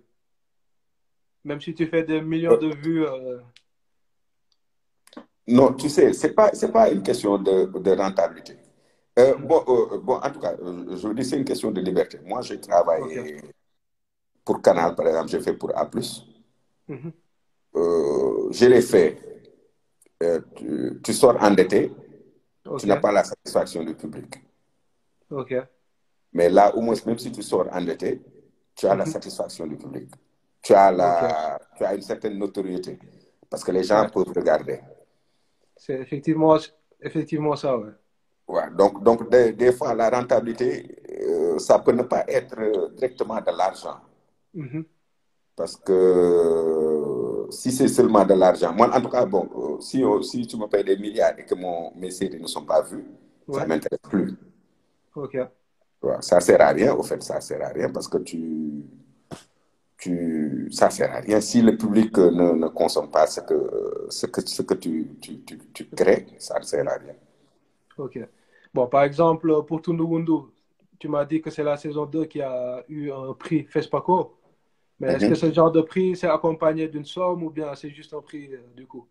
[1.45, 3.39] Même si tu fais des millions de vues, euh,
[5.47, 8.57] Non, tu sais, c'est pas, c'est pas une question de, de rentabilité.
[9.19, 12.19] Euh, bon, euh, bon, en tout cas, je dis, c'est une question de liberté.
[12.25, 13.37] Moi, j'ai travaillé
[14.45, 15.89] pour Canal, par exemple, j'ai fait pour A+.
[16.89, 17.13] mhm.
[18.53, 19.17] Je l'ai fait.
[20.57, 21.93] Tu, tu sors endetté,
[22.79, 24.35] tu n'as pas la satisfaction du public.
[25.31, 25.55] Ok.
[26.33, 28.21] Mais là, au moins, même si tu sors endetté,
[28.75, 29.13] tu as la Mhm.
[29.13, 30.11] satisfaction du public.
[30.63, 32.99] Tu as, la, tu as une certaine notoriété.
[33.51, 34.11] Parce que les gens Ouais.
[34.11, 34.81] peuvent regarder.
[35.77, 36.57] C'est effectivement,
[37.01, 37.93] effectivement ça, ouais.
[38.49, 43.41] Ouais, donc, donc des, des fois, la rentabilité, euh, ça peut ne pas être directement
[43.41, 44.01] de l'argent.
[44.55, 44.85] Mhm.
[45.57, 50.23] Parce que si c'est seulement de l'argent, moi, en tout cas, bon, euh, si, euh,
[50.23, 53.05] si tu me payes des milliards et que mon, mes séries ne sont pas vues,
[53.51, 54.37] ça ne m'intéresse plus.
[55.15, 55.37] Ok.
[56.21, 58.85] Ça sert à rien, au fait, ça sert à rien parce que tu,
[59.99, 61.41] tu, ça sert à rien.
[61.41, 65.09] Si le public euh, ne, ne consomme pas ce que, ce que, ce que tu,
[65.21, 67.15] tu, tu, tu crées, ça ne sert à rien.
[67.97, 68.19] Ok.
[68.75, 70.33] Bon, par exemple, pour Tundu Wundu,
[70.99, 74.37] tu m'as dit que c'est la saison 2 qui a eu un prix FESPACO.
[75.01, 75.29] Mais est-ce Mhm.
[75.29, 78.55] que ce genre de prix, c'est accompagné d'une somme ou bien c'est juste un prix
[78.55, 79.09] euh, du coup?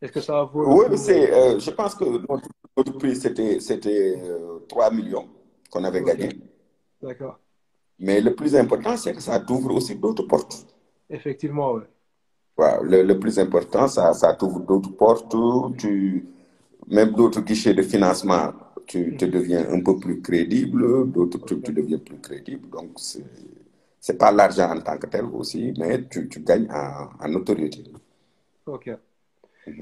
[0.00, 4.20] Est-ce que ça vaut Oui, c'est, euh, je pense que notre, notre prix, c'était, c'était
[4.22, 5.28] euh, 3 millions
[5.70, 6.18] qu'on avait Ok.
[6.18, 6.30] gagné.
[7.02, 7.40] D'accord.
[7.98, 10.66] Mais le plus important, c'est que ça t'ouvre aussi d'autres portes.
[11.10, 11.80] Effectivement.
[12.56, 15.34] Voilà, le, le plus important, ça, ça t'ouvre d'autres portes,
[15.78, 16.26] tu,
[16.88, 18.52] même d'autres guichets de financement,
[18.86, 22.68] tu, tu deviens un peu plus crédible, d'autres trucs, tu deviens plus crédible.
[22.70, 27.28] Donc, c'est, pas l'argent en tant que tel aussi, mais tu, tu gagnes en, en
[27.28, 27.84] notoriété.
[28.66, 28.90] Ok.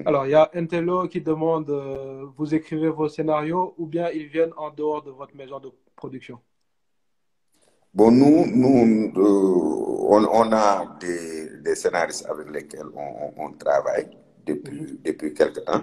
[0.05, 4.26] Alors, il y a Intello qui demande, euh, vous écrivez vos scénarios ou bien ils
[4.26, 6.40] viennent en dehors de votre maison de production?
[7.96, 14.09] Bon, nous, nous euh, on, on a des, des scénaristes avec lesquels on, on, travaille
[14.44, 15.82] depuis, depuis quelque temps.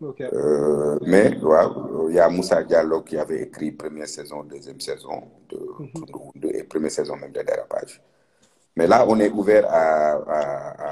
[0.00, 0.20] Ok.
[0.22, 1.64] Euh, mais ouais,
[2.08, 5.58] il y a Moussa Diallo qui avait écrit première saison, deuxième saison de,
[6.36, 8.00] de- et première saison même de Dérapage.
[8.76, 10.40] Mais là, on est ouvert à, à,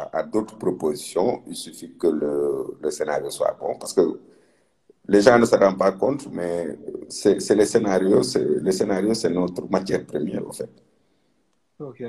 [0.05, 1.42] à- à d'autres propositions.
[1.46, 3.77] Il suffit que le, le scénario soit bon.
[3.79, 4.20] Parce que
[5.12, 6.77] les gens ne se rendent pas compte, mais
[7.09, 10.70] c'est les scénarios, c'est les scénarios, c'est notre matière première, en fait.
[11.79, 12.01] Ok.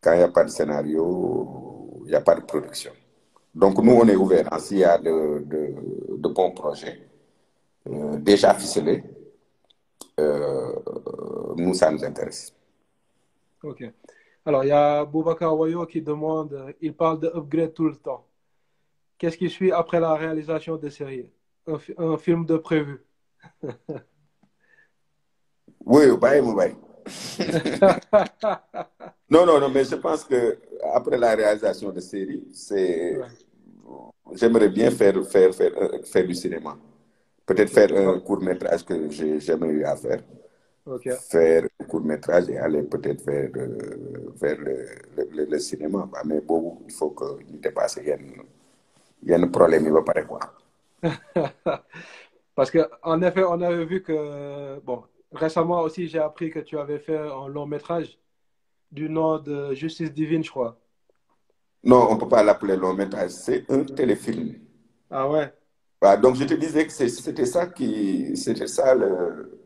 [0.00, 2.92] Quand il n'y a pas de scénario, il n'y a pas de production.
[3.54, 4.52] Donc, nous, on est ouvert.
[4.52, 7.08] hein, S'il y a de, de, de bons projets,
[7.88, 9.04] euh, déjà ficelés,
[10.20, 10.72] euh,
[11.56, 12.52] nous, ça nous intéresse.
[13.62, 13.82] Ok.
[14.46, 18.26] Alors, il y a Boubacar Wayo qui demande, il parle de upgrade tout le temps.
[19.18, 21.30] Qu'est-ce qui suit après la réalisation de série
[21.66, 23.00] un, un, film de prévu
[25.86, 26.74] Oui, bye, bye.
[29.28, 30.58] non, non, non, mais je pense que
[30.94, 33.26] après la réalisation de série, c'est, ouais.
[34.32, 35.72] j'aimerais bien faire, faire, faire,
[36.04, 36.78] faire du cinéma.
[37.44, 40.22] Peut-être faire un court métrage que j'ai jamais eu à faire.
[40.86, 41.12] Okay.
[41.30, 46.08] Faire un court métrage et aller peut-être vers, euh, vers le, le, le, cinéma.
[46.24, 47.98] Mais bon, il faut que nous dépasse.
[48.00, 48.18] Il y a,
[49.22, 50.40] il y a un problème, il va pas quoi.
[52.54, 55.02] Parce qu'en effet, on avait vu que, bon,
[55.32, 58.18] récemment aussi, j'ai appris que tu avais fait un long métrage
[58.92, 60.78] du nom de Justice Divine, je crois.
[61.82, 64.54] Non, on ne peut pas l'appeler long métrage, c'est un téléfilm.
[65.10, 65.52] Ah ouais?
[66.00, 68.36] Voilà, donc je te disais que c'était ça qui.
[68.36, 69.58] C'était ça le.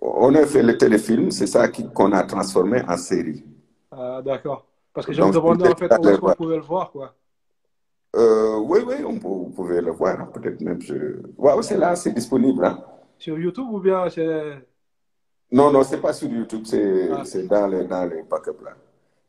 [0.00, 3.44] On a fait le téléfilm, c'est ça qu'on a transformé en série.
[3.90, 4.66] Ah, d'accord.
[4.92, 7.14] Parce que je me demandais en fait où est-ce qu'on pouvait le voir, quoi.
[8.16, 10.20] Euh, oui, oui, on peut, vous pouvez le voir.
[10.20, 10.30] Hein.
[10.32, 10.80] Peut-être même.
[10.80, 10.94] Je...
[11.36, 12.64] Ouais, c'est là, c'est disponible.
[12.64, 12.82] Hein.
[13.18, 14.06] Sur YouTube ou bien.
[15.52, 17.22] Non, non, c'est pas sur YouTube, c'est ah.
[17.48, 18.72] dans les, dans les backups là.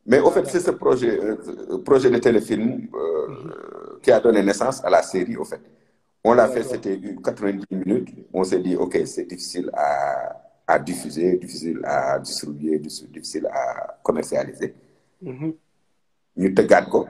[0.06, 4.02] Mais au fait, c'est ce projet, euh, projet de téléfilm euh, mm -hmm.
[4.02, 5.62] qui a donné naissance à la série, au fait.
[6.24, 8.10] On l'a fait, c'était 90 minutes.
[8.34, 9.90] On s'est dit, OK, c'est difficile à,
[10.66, 14.74] à, diffuser, difficile à distribuer, difficile à commercialiser.
[15.22, 15.52] Mm
[16.38, 17.08] Ñu tëggaat ko.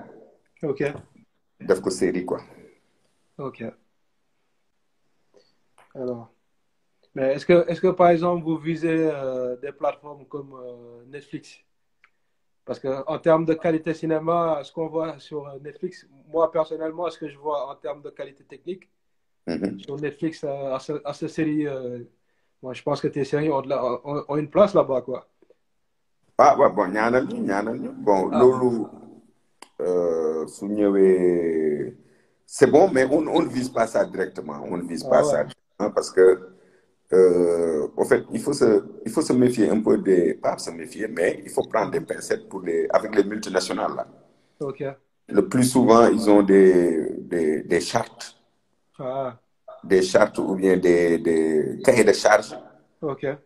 [0.63, 0.81] OK.
[1.59, 2.41] Def ko série, quoi.
[3.37, 3.63] OK.
[5.95, 6.29] Alors.
[7.15, 11.57] Mais est-ce que, est que, par exemple, vous visez euh, des plateformes comme euh, Netflix?
[12.63, 17.29] Parce qu'en termes de qualité cinéma, ce qu'on voit sur Netflix, moi personnellement, ce que
[17.29, 18.89] je vois en termes de qualité technique,
[19.49, 19.79] Mm -hmm.
[19.85, 22.03] sur Netflix à, à, ce, à série, euh,
[22.61, 23.63] moi je pense que tes séries ont,
[24.09, 25.19] ont, ont une place là-bas, quoi.
[26.37, 28.39] Ah, ouais, bon, ñaanal ñu ñaanal ñu bon Ah.
[28.39, 28.87] loolu euh,
[30.47, 31.95] su ñëwee
[32.45, 35.43] c'est bon mais on on ne vise pas ça directement on ne vise pas ça
[35.43, 36.25] directement parce que
[37.13, 40.71] euh, en fait il faut se il faut se méfier un peu des pas se
[40.71, 44.07] méfier mais il faut prendre des pincettes pour les avec les multinationales là
[44.59, 44.81] Ok.
[45.29, 48.35] le plus souvent ils ont des des des chartes
[48.99, 49.39] Ah,
[49.83, 52.55] des chartes ou bien des des cahiers de charges
[53.01, 53.37] ok.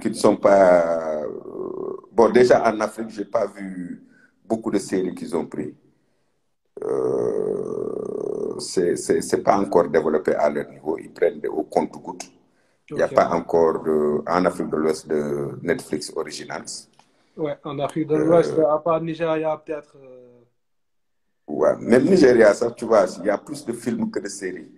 [0.00, 1.22] qui ne sont pas.
[2.12, 4.02] Bon, déjà en Afrique, je n'ai pas vu
[4.44, 5.74] beaucoup de séries qu'ils ont pris.
[6.84, 10.98] Euh, c'est pas encore développé à leur niveau.
[10.98, 12.24] Ils prennent de, au compte-goutte.
[12.94, 16.66] Il n'y a pas encore de, en Afrique de l'Ouest de Netflix Originals.
[17.36, 19.96] Ouais, en Afrique de l'Ouest, à part Nigeria, peut-être.
[19.98, 20.40] euh,
[21.46, 21.76] Ouais.
[21.80, 24.70] Même Nigeria, ça, tu vois, il y a plus de films que de séries.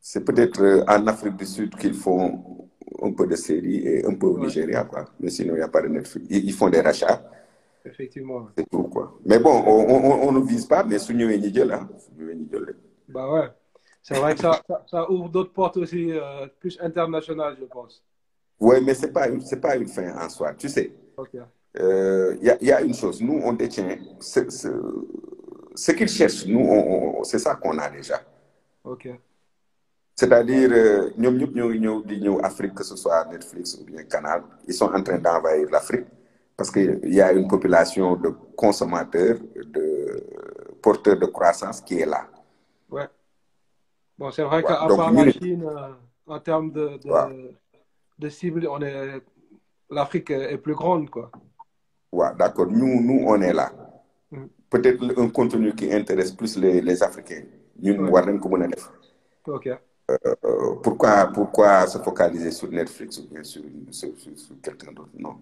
[0.00, 2.68] C'est peut-être euh, en Afrique du Sud qu'ils font
[3.02, 4.38] un peu de séries et un peu au Ouais.
[4.38, 5.06] Nigeria, quoi.
[5.20, 6.26] Mais sinon, il n'y a pas de Netflix.
[6.30, 7.22] Ils, ils font des rachats.
[7.86, 8.48] Effectivement.
[8.56, 9.18] C'est tout, quoi.
[9.24, 11.88] Mais bon, on, on, on ne vise pas, mais ñëwee ñu jël, hein.
[13.08, 13.48] Bah ouais.
[14.02, 18.02] C'est vrai que ça, ça, ça ouvre d'autres portes aussi, euh, plus internationales, je pense.
[18.60, 20.54] Ouais, mais c'est pas, une- pas une fin en soi.
[20.54, 21.36] Tu sais, Ok.
[21.80, 23.20] euh, il y, a, il y a une chose.
[23.20, 24.68] Nous, on détient ce, ce,
[25.74, 26.46] ce qu'ils cherchent.
[26.46, 28.20] Nous, on, on- c'est ça qu'on a déjà.
[28.84, 29.08] Ok.
[30.14, 30.70] C'est-à-dire,
[31.70, 35.02] ngi ñëw di ñëw Afrique, que ce soit Netflix ou bien Canal, ils sont en
[35.02, 36.06] train d'envahir l'Afrique
[36.56, 40.24] parce qu'il y a une population de consommateurs, de
[40.82, 42.28] porteurs de croissance qui est là.
[42.90, 43.08] Ouais.
[44.18, 45.92] Bon, c'est vrai Ouais, qu'à part nous, la Chine, euh,
[46.26, 47.54] en termes de, de, Ouais.
[48.18, 49.20] de cible, on est,
[49.90, 51.30] l'Afrique est plus grande, quoi.
[52.12, 52.66] Ouais, d'accord.
[52.66, 53.70] Nous, nous, on est là.
[54.30, 54.44] Mm.
[54.70, 57.44] Peut-être un contenu qui intéresse plus les, les Africains.
[57.82, 58.22] Ñun Ouais.
[58.68, 58.90] def.
[59.46, 59.68] Ok.
[60.08, 60.16] Euh,
[60.82, 65.10] pourquoi, pourquoi se focaliser sur Netflix ou bien sur, sur, sur, sur quelqu'un d'autre?
[65.18, 65.36] Non.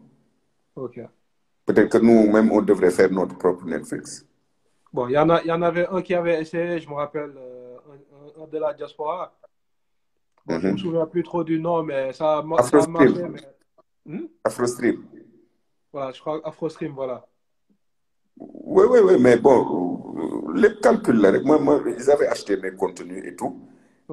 [1.66, 4.26] Peut-être que nous-mêmes, on devrait faire notre propre Netflix.
[4.92, 7.32] Bon, il y en a, y en avait un qui avait essayé, je me rappelle,
[7.36, 7.76] euh,
[8.38, 9.34] un, de la diaspora.
[10.46, 10.78] Bon, je me Mhm.
[10.78, 12.86] souviens plus trop du nom, mais ça a, ça a AfroStream.
[12.86, 13.28] marché.
[14.06, 14.14] Mais...
[14.18, 14.26] Hmm?
[14.44, 15.02] AfroStream.
[15.92, 17.26] Voilà, je crois AfroStream, voilà.
[18.36, 19.58] Oui, oui, oui, mais bon,
[20.16, 23.56] euh, les calculs là, moi, moi, ils avaient acheté mes contenus et tout.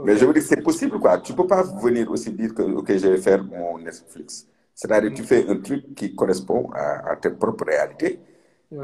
[0.04, 1.20] Mais je veux dire, c'est possible, quoi.
[1.20, 4.48] Tu peux pas venir aussi dire que, OK, je vais faire mon Netflix.
[4.76, 8.20] C'est-à-dire, tu fais un truc qui correspond à, à tes propres réalités.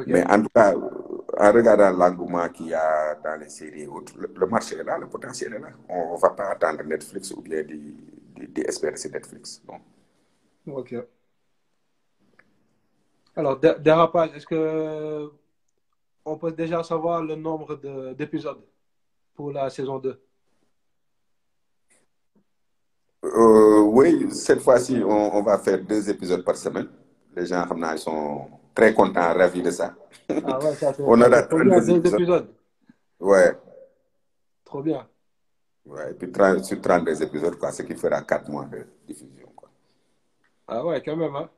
[0.07, 4.13] Mais en tout cas, en regardant l'engouement qu'il y a dans les séries et autres,
[4.17, 5.69] le, le marché est là, le potentiel est là.
[5.89, 7.63] On ne va pas attendre Netflix ou bien
[8.49, 9.61] d'espérer sur Netflix.
[9.67, 9.79] Non.
[10.65, 11.07] Ok.
[13.35, 15.31] Alors, dé- dérapage, est-ce que
[16.25, 18.65] on peut déjà savoir le nombre de- d'épisodes
[19.35, 20.21] pour la saison 2?
[23.25, 26.87] Euh, oui, cette fois-ci, on, on, va faire deux épisodes par semaine.
[27.35, 29.95] Les gens, ils sont très contents, ravis de ça.
[30.29, 32.13] Ah ouais, ça on aura deux épisodes.
[32.13, 32.47] épisodes.
[33.19, 33.57] Ouais.
[34.63, 35.07] Trop bien.
[35.85, 39.47] Ouais, et puis 30, sur 32 épisodes, quoi, ce qui fera 4 mois de diffusion.
[39.55, 39.69] Quoi.
[40.67, 41.49] Ah ouais, quand même, hein.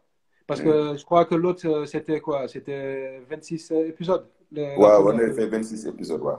[0.48, 2.48] Parce que je crois que l'autre, c'était quoi?
[2.48, 6.34] C'était 26 épisodes le, Ouais, on a fait 26 épisodes, ouais.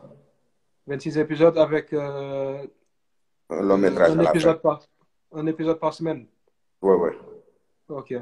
[0.86, 2.66] 26 épisodes avec euh,
[3.50, 4.54] un long métrage un, à la fin.
[4.54, 4.80] par,
[5.32, 6.26] un épisode par semaine.
[6.82, 7.18] Ouais, ouais.
[7.88, 8.14] Ok.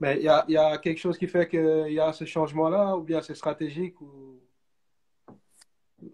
[0.00, 2.96] Mais il y a, y a, quelque chose qui fait qu'il y a ce changement-là,
[2.96, 4.38] ou bien c'est stratégique ou...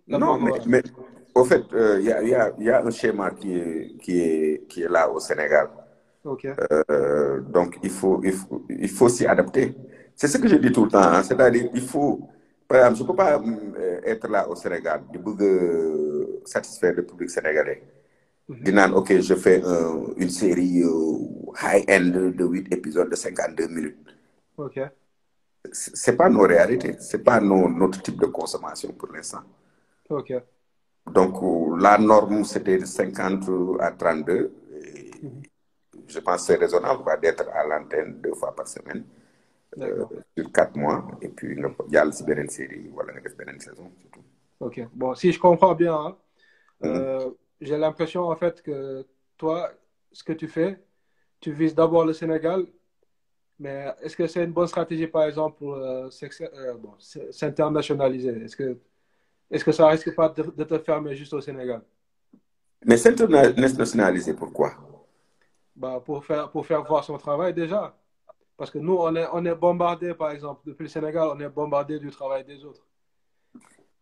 [0.09, 0.83] Non, mais, mais,
[1.35, 4.19] au fait, il euh, y, a, y, a, y, a, un schéma qui est, qui
[4.19, 5.69] est, qui est là au Sénégal.
[6.25, 6.47] Ok.
[6.91, 9.75] Euh, donc, il faut, il faut, il faut s'y adapter.
[10.15, 11.03] C'est ce que je dis tout le temps.
[11.03, 12.29] Hein, C'est-à-dire, il faut.
[12.67, 17.05] Par exemple, je ne peux pas euh, être là au Sénégal, de euh, satisfaire le
[17.05, 17.83] public sénégalais.
[18.49, 20.83] Ok, je fais euh, une série
[21.63, 23.97] high-end de 8 épisodes de 52 minutes.
[24.57, 24.81] Ok.
[25.73, 29.43] Ce n'est pas nos réalités, ce n'est pas nos, notre type de consommation pour l'instant.
[30.11, 30.33] Ok.
[31.11, 31.35] Donc,
[31.81, 33.49] la norme, c'était de 50
[33.81, 34.53] à 32.
[34.73, 35.43] Et mm -hmm.
[36.07, 39.05] Je pense que c'est raisonnable d'être à l'antenne deux fois par semaine.
[39.79, 40.05] Euh,
[40.37, 41.07] sur quatre mois.
[41.21, 43.13] Et puis, il y a une série, voilà,
[43.53, 43.91] une saison.
[44.13, 44.21] Tout.
[44.61, 44.81] Ok.
[44.93, 46.17] Bon, si je comprends bien, hein,
[46.81, 46.91] Mhm.
[46.91, 47.31] euh,
[47.65, 49.71] j'ai l'impression en fait que toi,
[50.13, 50.79] ce que tu fais,
[51.41, 52.67] tu vises d'abord le Sénégal.
[53.59, 56.09] Mais est-ce que c'est une bonne stratégie, par exemple, pour euh,
[56.79, 56.95] bon,
[57.31, 58.31] s'internationaliser?
[58.45, 58.79] Est-ce que,
[59.51, 61.83] est que ça risque pas de, de te fermer juste au Sénégal?
[62.85, 64.73] Mais s'internationaliser, pourquoi?
[65.77, 67.97] Bah, pour, faire, pour faire voir son travail déjà.
[68.57, 71.49] Parce que nous, on est, on est bombardé, par exemple, depuis le Sénégal, on est
[71.49, 72.85] bombardé du travail des autres.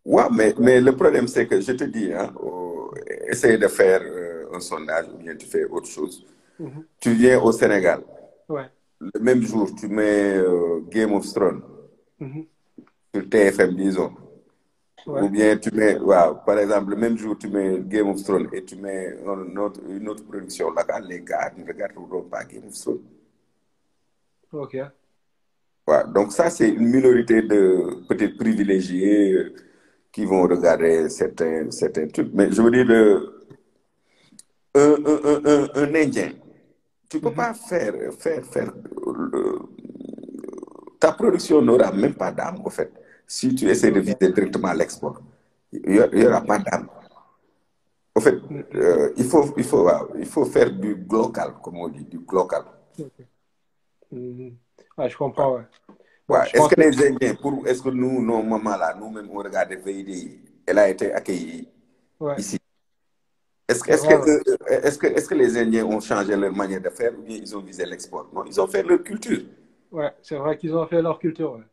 [0.05, 2.62] Ouais, mais, mais le problème, c'est que je te dis, hein, oh,
[3.33, 6.15] essaye de faire euh, un sondage ou bien tu fais autre chose.
[6.59, 6.83] Mm -hmm.
[7.03, 8.01] Tu viens au Sénégal.
[8.55, 8.69] Ouais.
[9.15, 11.63] Le même jour, tu mets euh, Game of Thrones
[12.21, 12.45] Mm -hmm.
[13.15, 14.13] sur TFM, disons.
[15.11, 15.21] Ouais.
[15.23, 18.49] Ou bien tu mets, wow, par exemple, le même jour, tu mets Game of Thrones
[18.57, 22.67] et tu mets un autre- une autre production locale, les gars ne regarderont pas Game
[22.71, 23.05] of Thrones.
[24.65, 24.75] Ok.
[25.89, 27.63] Ouais, donc ça, c'est une minorité de
[28.09, 29.53] peut-être privilégiés euh,
[30.13, 32.33] qui vont regarder certains, certains trucs.
[32.35, 33.41] Mais je veux dire, le-
[34.75, 36.33] un, un, un, un, un Indien,
[37.09, 37.37] tu peux Mhm.
[37.37, 38.73] pas faire, faire, faire,
[39.07, 39.59] euh,
[40.99, 42.93] ta production n'aura même pas d'âme, en fait.
[43.27, 45.21] Si tu essaies de viser directement l'export,
[45.73, 45.83] il
[46.15, 46.89] n'y aura pas d'âme.
[48.15, 48.37] En fait,
[48.75, 52.63] euh, il, faut, il, faut, il faut faire du local, comme on dit, du local.
[54.11, 54.57] Mhm.
[54.99, 55.65] Ouais, je comprends, ouais.
[56.33, 56.49] Ouais.
[56.53, 60.41] Est-ce que que- les Indiens, pour, est-ce que nous, nos mamans-là, nous-mêmes, on regarde VID,
[60.67, 61.69] elle a été accueillie
[62.21, 62.35] Ouais.
[62.39, 62.59] ici.
[63.69, 64.31] Est-ce que, est-ce, que, vrai,
[64.71, 67.37] euh, est-ce, que, est-ce que les Indiens ont changé leur manière de faire ou bien
[67.37, 68.29] ils ont visé l'export?
[68.35, 69.41] Non, ils ont fait leur culture.
[69.91, 71.65] Ouais, c'est vrai qu'ils ont fait leur culture, ouais.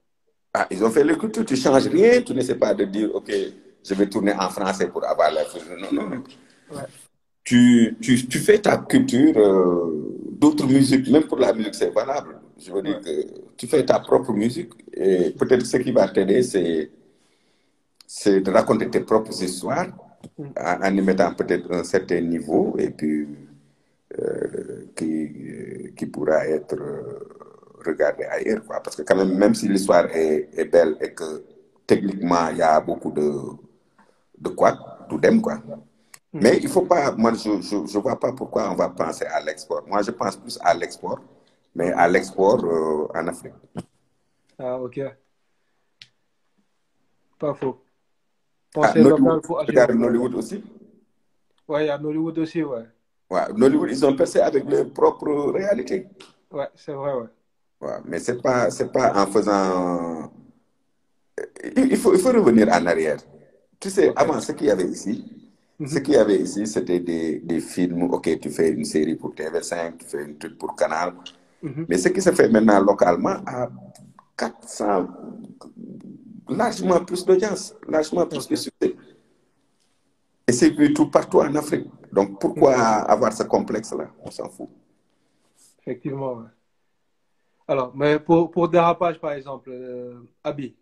[0.54, 1.46] Ah, ils ont fait leur culture.
[1.46, 2.22] Tu ne changes rien.
[2.22, 3.32] Tu n'essaies pas de dire, OK,
[3.84, 6.24] je vais tourner en français pour avoir la Non, non, non.
[6.72, 6.84] Ouais.
[7.44, 12.39] Tu, tu, tu fais ta culture, euh, d'autres musiques, même pour la musique, c'est valable.
[12.60, 13.12] Je veux dire que
[13.58, 16.92] tu fais ta propre musique et peut-être ce qui va t'aider, c'est,
[18.08, 19.88] c'est de raconter tes propres histoires
[20.38, 20.52] Mm.
[20.60, 23.28] en, en y mettant peut-être un certain niveau et puis
[24.20, 27.20] euh, qui, qui pourra être euh,
[27.86, 28.66] regardé ailleurs.
[28.66, 28.82] Quoi.
[28.82, 31.44] Parce que quand même, même si l'histoire est, est belle et que
[31.88, 33.32] techniquement, il y a beaucoup de,
[34.38, 34.78] de quoi,
[35.10, 35.62] tout d'aime, quoi.
[36.40, 39.84] Mais il faut pas, moi, je ne vois pas pourquoi on va penser à l'export.
[39.88, 41.20] Moi, je pense plus à l'export,
[41.76, 43.54] mais à l'export euh, en Afrique.
[44.58, 45.00] Ah, ok.
[47.40, 47.84] Pas faux.
[48.82, 49.92] Ah, Penser local Nollywood, regarde.
[49.96, 50.64] Nollywood aussi.
[51.70, 52.86] Ouais, il y a Nollywood aussi, ouais.
[53.30, 56.08] Ouais, Nollywood, ils ont percé avec leur propre réalité.
[56.52, 57.28] Ouais, c'est vrai, ouais.
[57.82, 60.32] Ouais, mais c'est pas, c'est pas en faisant.
[61.64, 63.18] Il, il faut, il faut revenir en arrière.
[63.80, 65.26] Tu sais, avant, ce qu'il y avait ici,
[65.86, 66.04] ce Mhm.
[66.04, 68.04] qu'il y avait ici, c'était des, des films.
[68.04, 71.14] Ok, tu fais une série pour TV5, tu fais un truc pour Canal.
[71.62, 71.86] Mhm.
[71.90, 73.70] Mais ce qui se fait maintenant localement a
[74.38, 75.08] 400,
[76.48, 78.96] largement plus d'audience, largement plus de succès.
[80.48, 81.88] Et c'est vu tout partout en Afrique.
[82.12, 84.10] Donc pourquoi avoir ce complexe-là?
[84.24, 84.70] On s'en fout.
[85.82, 86.46] Effectivement, ouais.
[87.68, 90.76] Alors, mais pour, pour Dérapage, par exemple, euh, Abby,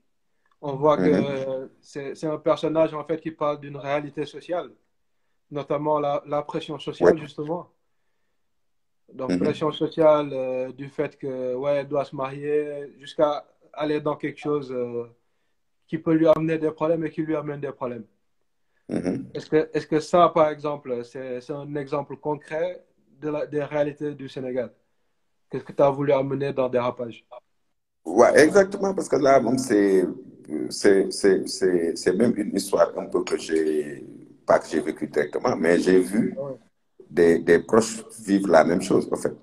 [0.62, 1.70] on voit que Mhm.
[1.82, 4.72] c'est c'est un personnage, en fait, qui parle d'une réalité sociale,
[5.52, 7.20] notamment la, la pression sociale, Ouais.
[7.20, 7.70] justement.
[9.14, 9.40] Donc, Mhm.
[9.40, 14.40] pression sociale euh, du fait que, ouais, elle doit se marier, jusqu'à aller dans quelque
[14.40, 15.06] chose euh,
[15.88, 18.06] qui peut lui amener des problèmes et qui lui amène des problèmes.
[18.90, 19.28] Mhm.
[19.34, 22.84] Est-ce que, est-ce que ça, par exemple, c'est un exemple concret
[23.22, 24.72] de la, des réalités du Sénégal?
[25.50, 27.26] Qu'est-ce que tu as voulu amener dans Dérapage?
[28.06, 30.06] Ouais, exactement, parce que là, c'est,
[32.14, 34.04] même une histoire un peu que j'ai,
[34.46, 36.56] pas que j'ai vécu directement, mais j'ai vu Ouais.
[37.10, 39.36] Des, des proches vivre la même chose, en fait.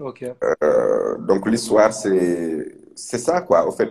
[0.00, 3.66] Euh, donc, l'histoire, c'est, ça, quoi.
[3.66, 3.90] En fait,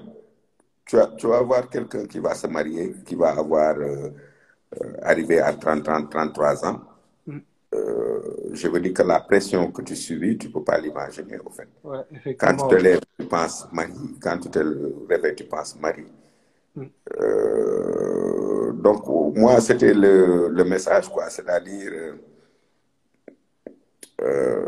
[0.85, 4.09] tu vas, tu vas avoir quelqu'un qui va se marier, qui va avoir, euh,
[4.81, 6.81] euh, arrivé à 30, 30, 33 ans.
[7.25, 7.37] Mm.
[7.75, 8.19] Euh,
[8.53, 11.67] je veux dire que la pression que tu subis, tu peux pas l'imaginer, en fait.
[11.83, 13.93] Ouais, Quand tu te lèves, tu penses mari.
[14.21, 14.59] Quand tu te
[15.09, 16.05] réveilles, tu penses mari.
[16.75, 16.83] Mm.
[17.19, 19.05] Euh, donc,
[19.35, 21.29] moi, c'était le, le message, quoi.
[21.29, 22.15] C'est-à-dire
[24.21, 24.65] euh,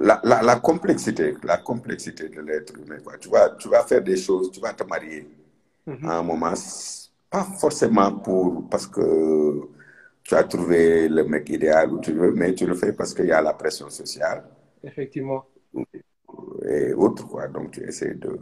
[0.00, 3.16] la, la, la complexité, la complexité de l'être humain, quoi.
[3.18, 5.28] Tu vas, tu vas faire des choses, tu vas te marier
[5.86, 6.08] Mhm.
[6.08, 6.54] à un moment,
[7.30, 9.60] pas forcément pour, parce que
[10.24, 13.26] tu as trouvé le mec idéal où tu veux, mais tu le fais parce qu'il
[13.26, 14.44] y a la pression sociale
[14.84, 15.46] Effectivement.
[16.68, 17.48] et autres, quoi.
[17.48, 18.38] Donc, tu essaies de.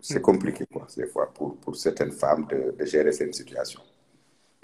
[0.00, 3.80] C'est compliqué, quoi, des fois, pour, pour certaines femmes de, de gérer cette situation.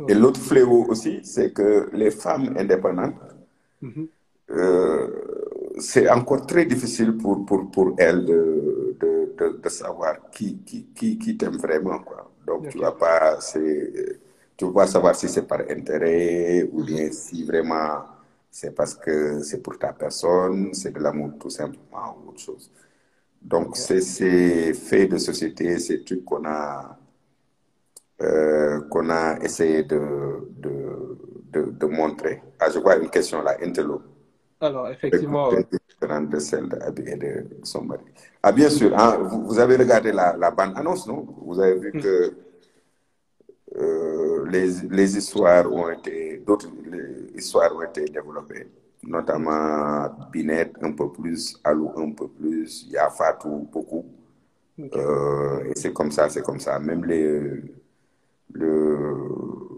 [0.09, 3.15] Et l'autre fléau aussi, c'est que les femmes indépendantes,
[3.81, 4.09] Mhm.
[4.51, 5.09] Euh,
[5.79, 10.87] c'est encore très difficile pour, pour, pour elles de, de, de, de savoir qui, qui,
[10.95, 12.31] qui, qui t'aime vraiment, quoi.
[12.47, 12.81] Donc, tu Ok.
[12.81, 13.39] vas pas,
[14.57, 16.85] tu vas savoir si c'est par intérêt ou Mhm.
[16.85, 18.03] bien si vraiment
[18.51, 22.71] c'est parce que c'est pour ta personne, c'est de l'amour tout simplement ou autre chose.
[23.43, 26.99] Donc, c'est ces faits de société, ces trucs qu'on a,
[28.23, 31.19] euh, qu'on a essayé de, de,
[31.53, 32.43] de, de montrer.
[32.59, 34.03] Ah, je vois une question là, Intello.
[34.61, 36.69] Alors, effectivement, différente de celle
[37.07, 38.05] et de son mari.
[38.43, 41.27] Ah, bien sûr, hein, vous, vous avez regardé la, la bande-annonce, non?
[41.43, 42.01] Vous avez vu Mhm.
[42.01, 42.35] que
[43.77, 46.69] euh, les, les histoires ont été, d'autres
[47.35, 48.67] histoires ont été développées,
[49.05, 54.05] notamment Binette un peu plus, Alou un peu plus, Yafatou beaucoup.
[54.95, 56.79] Euh, et c'est comme ça, c'est comme ça.
[56.81, 57.41] Même les,
[58.53, 59.17] le,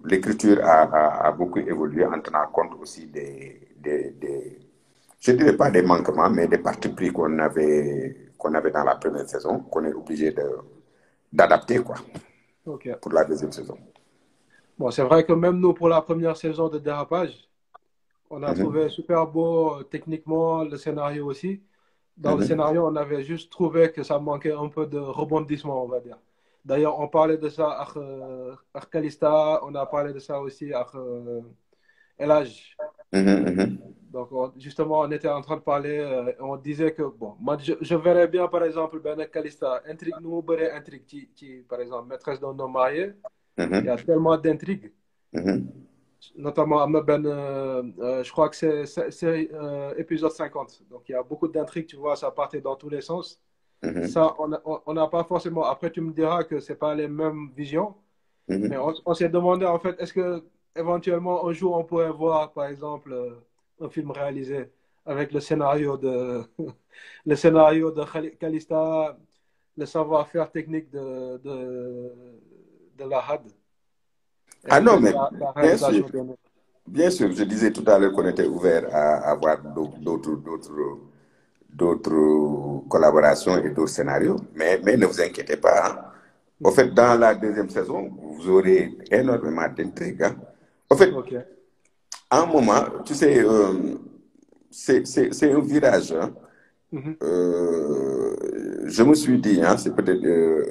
[0.04, 4.58] l'écriture a, a, a beaucoup évolué en tenant compte aussi des, des, des
[5.22, 8.96] je dirais pas des manquements, mais des partis pris qu'on avait, qu'on avait dans la
[8.96, 10.34] première saison, qu'on est obligé
[11.32, 11.96] d'adapter, quoi,
[13.00, 13.78] pour la deuxième saison.
[14.78, 17.48] Bon, c'est vrai que même nous, pour la première saison de Dérapage,
[18.30, 18.54] on a Mhm.
[18.54, 21.62] trouvé super beau euh, techniquement le scénario aussi.
[22.16, 22.46] Dans le Mhm.
[22.48, 26.18] scénario, on avait juste trouvé que ça manquait un peu de rebondissement, on va dire.
[26.64, 30.72] D'ailleurs, on parlait de ça avec, euh, avec Kalista, on a parlé de ça aussi
[30.74, 31.42] avec euh,
[32.18, 32.76] Elage.
[33.12, 34.01] Mhm, mhm.
[34.12, 37.56] Donc, on- justement, on était en train de parler, euh, on disait que, bon, moi,
[37.58, 41.80] je, je verrais bien, par exemple, Ben Kalista, intrigue, nous, ben, intrigue, qui, qui, par
[41.80, 43.12] exemple, maîtresse d'un homme marié,
[43.78, 44.92] il y a tellement d'intrigues.
[45.32, 45.82] mhm.
[46.36, 48.84] Notamment, Ben, euh, euh, je crois que c'est
[49.98, 50.82] épisode 50.
[50.88, 53.40] Donc, il y a beaucoup d'intrigues, tu vois, ça partait dans tous les sens.
[53.82, 55.64] Mhm, Ça, on n'a pas forcément.
[55.64, 57.96] Après, tu me diras que c'est pas les mêmes visions.
[58.48, 58.68] mhm.
[58.68, 60.44] Mais on, on s'est demandé, en fait, est-ce que
[60.76, 63.14] éventuellement un jour on pourrait voir, par exemple,
[63.82, 64.72] un film réalisé
[65.04, 66.42] avec le scénario de
[67.26, 68.04] le scénario de
[68.38, 69.18] Kalista,
[69.76, 72.40] le savoir-faire technique de, de,
[72.98, 73.52] de la HAD.
[74.68, 76.36] Ah non, mais la, la bien sûr, de-
[76.86, 80.36] bien sûr, je disais tout à l'heure qu'on était ouvert à avoir d'autres, d'autres,
[81.70, 85.86] d'autres, collaborations et d'autres scénarios, mais, mais ne vous inquiétez pas.
[85.90, 85.98] hein.
[86.62, 90.22] Au fait, dans la deuxième saison, vous aurez énormément d'intrigues.
[90.22, 90.36] hein.
[90.90, 91.32] Au fait, Ok.
[92.32, 93.94] À un moment, tu sais, euh,
[94.70, 96.12] c'est un virage.
[96.12, 96.30] hein.
[96.90, 97.16] Mhm.
[97.22, 98.34] Euh,
[98.86, 100.64] je me suis dit, hein, c'est peut-être euh,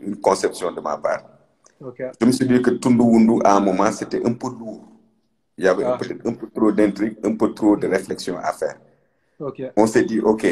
[0.00, 1.22] une conception de ma part.
[2.20, 4.82] Je me suis dit que Tundu Wundu, à un moment, c'était un peu lourd.
[5.58, 5.96] Il y avait Ah.
[5.98, 8.76] peut-être un peu trop d'intrigues, un peu trop de réflexion à faire.
[9.76, 10.44] On s'est dit, OK,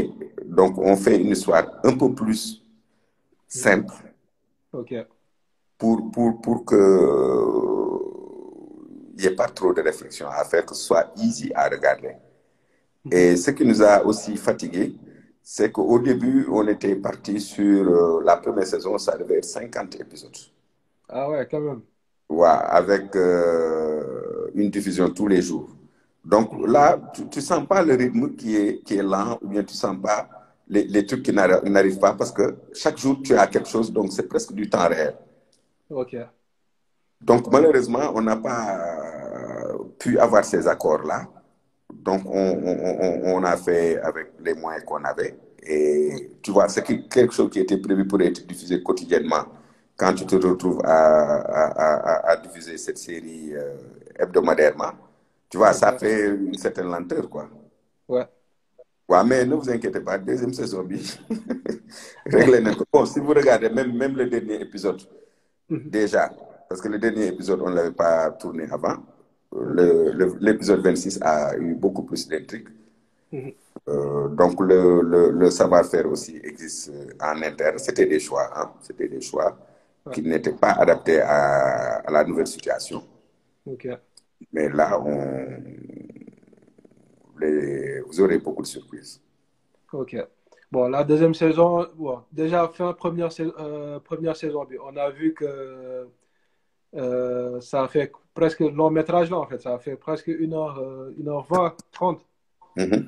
[0.44, 2.62] donc on fait une histoire un peu plus
[3.48, 3.94] simple
[4.72, 4.92] Ok.
[5.78, 6.76] pour, pour, pour que
[9.16, 12.16] n'y ait pas trop de réflexion à faire, que ce soit easy à regarder.
[13.10, 14.96] Et ce qui nous a aussi fatigués,
[15.42, 19.94] c'est qu'au début, on était parti sur euh, la première saison, ça devait être 50
[20.00, 20.36] épisodes.
[21.08, 21.86] Ah ouais, quand même.
[22.28, 25.68] Ouais, avec euh, une diffusion tous les jours.
[26.24, 29.62] Donc là, tu ne sens pas le rythme qui est, qui est lent, ou bien
[29.64, 30.28] tu ne sens pas
[30.68, 33.92] les, les trucs qui n'arri- n'arrivent pas, parce que chaque jour, tu as quelque chose,
[33.92, 35.14] donc c'est presque du temps réel.
[35.88, 36.14] Ok.
[37.22, 41.28] Donc malheureusement, on n'a pas euh, pu avoir ces accords-là.
[41.94, 45.36] Donc on, on, on- a fait avec les moyens qu'on avait.
[45.62, 49.44] Et tu vois, c'est que- quelque chose qui était prévu pour être diffusé quotidiennement
[49.96, 53.76] quand tu te retrouves à, à, à, à diffuser cette série euh,
[54.18, 54.92] hebdomadairement,
[55.50, 57.48] tu vois, ça fait une certaine lenteur, quoi.
[58.08, 58.28] Ouais.
[59.08, 60.86] Ouais, mais ne vous inquiétez pas, deuxième saison,
[62.26, 62.60] réglez
[62.92, 65.02] Bon, si vous regardez même, même le dernier épisode,
[65.84, 66.30] déjà,
[66.72, 68.96] parce que le dernier épisode, on ne l'avait pas tourné avant,
[70.40, 72.68] l'épisode 26 a eu beaucoup plus d'intrigues.
[73.88, 77.78] Euh, donc, le, le, le savoir-faire aussi existe en interne.
[77.78, 78.72] C'était des choix, hein?
[78.82, 79.56] c'était des choix
[80.04, 80.16] Ouais.
[80.16, 83.04] qui n'étaient pas adaptés à, à la nouvelle situation.
[83.66, 83.86] Ok.
[84.52, 85.62] Mais là, on,
[87.40, 89.20] les, vous aurez beaucoup de surprises.
[89.92, 90.16] Ok.
[90.70, 95.34] Bon, la deuxième saison, bon, déjà fin première, sais- euh, première saison, on a vu
[95.34, 96.08] que
[96.94, 100.52] euh, ça a fait presque long métrage là en fait, ça a fait presque 1
[100.52, 102.24] heure, euh, 1 heure 20, 30.
[102.76, 103.06] Mhm.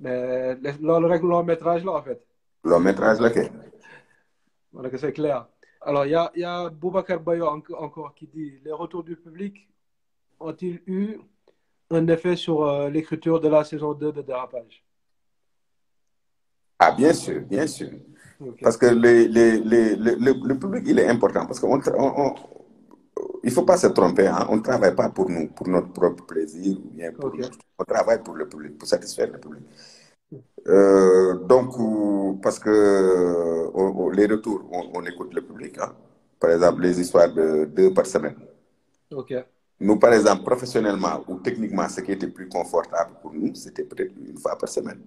[0.00, 2.20] Mais le, règle long métrage là en fait,
[2.64, 3.40] Le métrage, là, que-
[4.72, 5.46] voilà que c'est clair.
[5.80, 9.16] Alors, il y a, y a Boubacar Bayo en- encore qui dit les retours du
[9.16, 9.68] public
[10.38, 11.18] ont-ils eu
[11.90, 14.84] un effet sur euh, l'écriture de la saison 2 de Dérapage?
[16.78, 17.90] Ah, bien sûr, bien sûr.
[18.40, 18.58] Ok.
[18.62, 21.46] Parce que les, les, les, le, le- le public, il est important.
[21.46, 22.34] Parce qu'on on-
[23.42, 24.26] il ne faut pas se tromper.
[24.28, 24.46] hein.
[24.50, 26.76] On ne travaille pas pour nous, pour notre propre plaisir.
[26.78, 27.38] Ou bien pour Ok.
[27.40, 29.64] notre- on travaille pour le public, pour satisfaire le public.
[30.68, 35.78] Euh, donc, euh, parce que euh, on- on- les retours, on, on écoute le public.
[35.78, 35.92] hein.
[36.38, 38.36] Par exemple, les histoires de deux par semaine.
[39.10, 39.32] Ok.
[39.80, 44.12] Nous, par exemple, professionnellement ou techniquement, ce qui était plus confortable pour nous, c'était peut-être
[44.16, 45.00] une fois par semaine.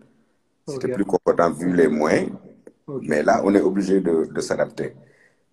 [0.68, 2.32] C'était plus confortable vu les moyens.
[3.02, 4.96] Mais là, on est obligé de, de s'adapter.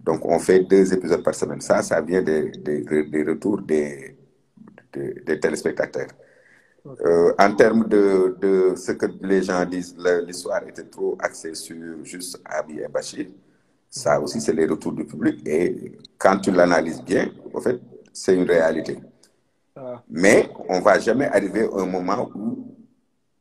[0.05, 1.61] Donc, on fait deux épisodes par semaine.
[1.61, 4.17] Ça, ça vient des, des, des retours des,
[4.93, 6.09] des, des téléspectateurs.
[6.87, 9.97] Euh, en termes de, de ce que les gens disent,
[10.27, 13.27] l'histoire était trop axée sur juste Abi et Bachir.
[13.89, 15.47] Ça aussi, c'est les retours du public.
[15.47, 17.81] Et quand tu l'analyses bien, en fait,
[18.13, 18.99] c'est une réalité.
[19.77, 22.67] Ah, Mais on va jamais arriver à un moment où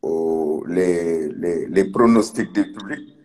[0.02, 3.18] oh, les, les, les pronostics du public,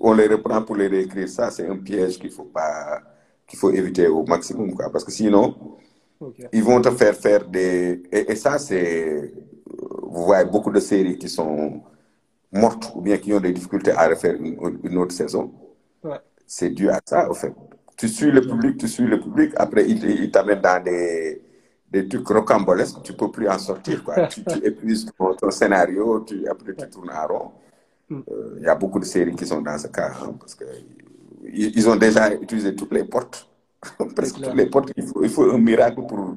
[0.00, 1.28] on les reprend pour les réécrire.
[1.28, 3.00] Ça, c'est un piège qu'il faut pas,
[3.46, 4.90] qu'il faut éviter au maximum, quoi.
[4.90, 5.56] Parce que sinon,
[6.52, 9.32] ils vont te faire faire des, et, et ça, c'est,
[10.02, 11.82] vous voyez beaucoup de séries qui sont
[12.52, 15.52] mortes ou bien qui ont des difficultés à refaire une, une autre saison.
[16.04, 16.18] Ouais.
[16.46, 17.54] C'est dû à ça, au fait.
[17.96, 21.42] Tu suis le public, tu suis le public, après, il, il t'amène dans des,
[21.90, 24.20] des trucs rocambolesques, tu peux plus en sortir, quoi.
[24.28, 27.52] tu, tu épuises ton, ton scénario, tu, après, tu tournes en rond.
[28.12, 28.22] Mm.
[28.30, 30.64] Euh, Il y a beaucoup de séries qui sont dans ce cas, hein, parce que
[31.54, 33.48] ils, ont déjà utilisé toutes les portes.
[34.16, 36.36] Presque toutes les portes, il faut, il faut un miracle pour.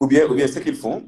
[0.00, 1.02] Ou bien, ou bien ce qu'ils font,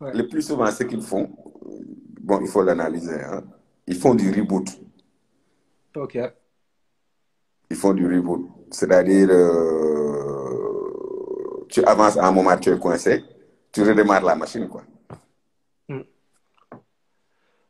[0.00, 0.12] Ouais.
[0.12, 1.30] le plus souvent, ce qu'ils font,
[1.66, 1.78] euh,
[2.20, 3.44] bon, il faut l'analyser, hein,
[3.86, 4.68] ils font du reboot.
[5.96, 6.18] Ok.
[7.70, 8.48] Ils font du reboot.
[8.72, 10.64] C'est-à-dire, euh,
[11.68, 13.24] tu avances à un moment, tu es coincé,
[13.70, 14.82] tu redémarres la machine, quoi.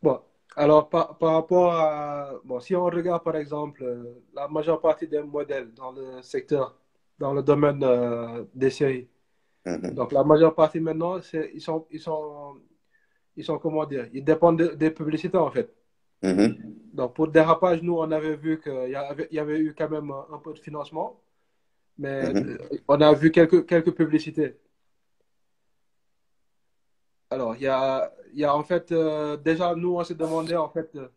[0.02, 0.20] Bon,
[0.56, 2.32] alors par, par rapport à...
[2.44, 6.76] Bon, si on regarde par exemple euh, la majeure partie des modèles dans le secteur,
[7.18, 9.08] dans le domaine euh, des séries,
[9.66, 9.94] Mhm.
[9.94, 12.56] donc la majeure partie maintenant, c'est, ils sont, ils sont,
[13.36, 15.74] ils sont, comment dire, ils dépendent de- des publicités en fait.
[16.22, 16.56] Mhm.
[16.94, 19.88] Donc pour dérapage, nous, on avait vu qu'il y avait, il y avait eu quand
[19.90, 21.20] même un, peu de financement,
[21.98, 22.58] mais Mhm.
[22.88, 24.56] on a vu quelques, quelques publicités.
[27.34, 30.68] Alors, il y a, y a en fait, euh, déjà, nous, on s'est demandé, en
[30.68, 31.08] fait, euh,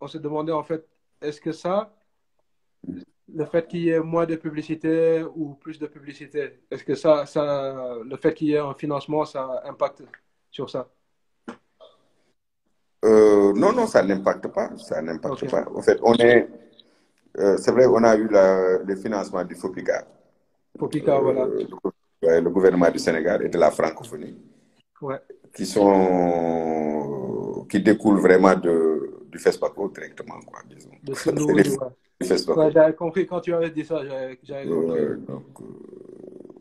[0.00, 0.86] on s'est demandé, en fait,
[1.20, 1.92] est-ce que ça,
[3.34, 7.26] le fait qu'il y ait moins de publicité ou plus de publicité, est-ce que ça,
[7.26, 10.04] ça, le fait qu'il y ait un financement, ça impacte
[10.52, 10.88] sur ça?
[13.04, 14.76] Euh, non, non, ça n'impacte pas.
[14.76, 15.64] Ça n'impacte pas.
[15.74, 16.48] En fait, on est.
[17.58, 20.06] c'est vrai, on a eu la- le financement du FOPICA,
[20.78, 21.46] Pour Pika, voilà.
[22.22, 24.36] le gouvernement du Sénégal et de la francophonie,
[25.02, 25.18] Ouais.
[25.54, 27.66] qui sont.
[27.68, 30.90] qui découlent vraiment de, du FESPACO directement, quoi, disons.
[32.54, 32.70] Ouais.
[32.70, 34.02] j'avais compris quand tu avais dit ça,
[34.42, 34.98] j'avais compris.
[34.98, 35.64] Euh, donc, euh,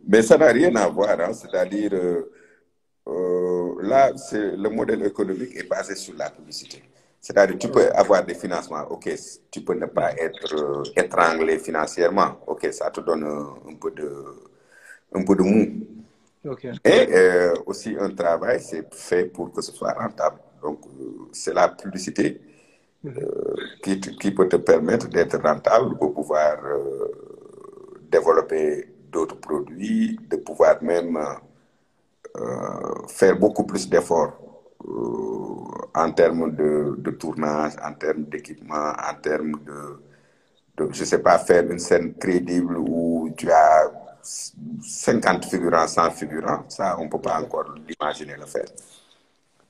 [0.08, 2.32] mais ça n'a rien à voir, hein, c'est-à-dire, euh,
[3.08, 6.82] euh, là, c'est, le modèle économique est basé sur la publicité.
[7.22, 9.10] C'est-à-dire, tu peux avoir des financements, ok,
[9.52, 14.26] tu peux ne pas être euh, étranglé financièrement, ok, ça te donne un peu de,
[15.14, 15.88] un peu de mou.
[16.84, 20.40] Et euh, aussi un travail, c'est fait pour que ce soit rentable.
[20.62, 22.42] Donc, euh, c'est la publicité
[23.18, 27.08] euh, qui, qui peut te permettre d'être rentable, de pouvoir euh,
[28.12, 31.18] développer d'autres produits, de pouvoir même
[33.08, 34.34] faire beaucoup plus d'efforts
[35.96, 40.02] en termes de, de tournage, en termes d'équipement, en termes de,
[40.78, 43.79] de, je sais pas, faire une scène crédible où tu as
[44.30, 46.64] 50 figurants, 100 figurants.
[46.68, 48.68] Ça, on peut pas encore l'imaginer le faire.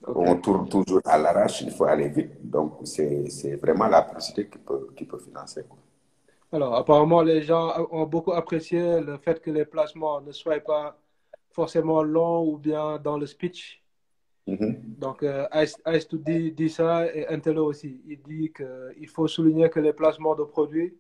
[0.06, 2.32] On tourne toujours à l'arrache, il faut aller vite.
[2.42, 5.64] Donc, c'est vraiment la publicité qui peut, qui peut financer.
[5.68, 5.78] Quoi.
[6.52, 10.98] Alors, apparemment, les gens ont beaucoup apprécié le fait que les placements ne soient pas
[11.52, 13.84] forcément longs ou bien dans le speech.
[14.48, 18.02] Donc, euh, Ice, dit, dit, ça et Intello aussi.
[18.08, 20.96] Il dit qu'il faut souligner que les placements de produits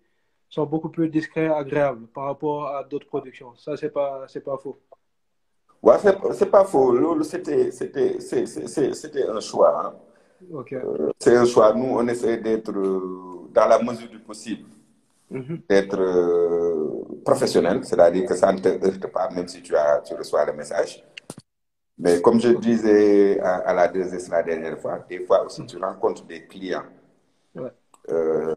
[0.49, 3.55] sont beaucoup plus discrets et agréables par rapport à d'autres productions.
[3.55, 4.77] Ça, c'est pas, c'est pas faux.
[5.81, 5.95] Ouais,
[6.33, 7.23] c'est pas faux.
[7.23, 9.85] C'était un choix.
[9.85, 9.93] Hein.
[10.73, 11.73] Euh, c'est un choix.
[11.73, 14.67] Nous, on essaie d'être euh, dans la mesure du possible,
[15.31, 15.61] Mhm.
[15.69, 20.15] d'être euh, professionnel, c'est-à-dire que ça ne te heurte pas, même si tu, as, tu
[20.15, 21.03] reçois le message.
[21.97, 25.77] Mais comme je disais à, à la, DSS la dernière fois, des fois aussi tu
[25.77, 26.85] rencontres des clients
[27.55, 27.71] Ouais.
[28.11, 28.53] euh,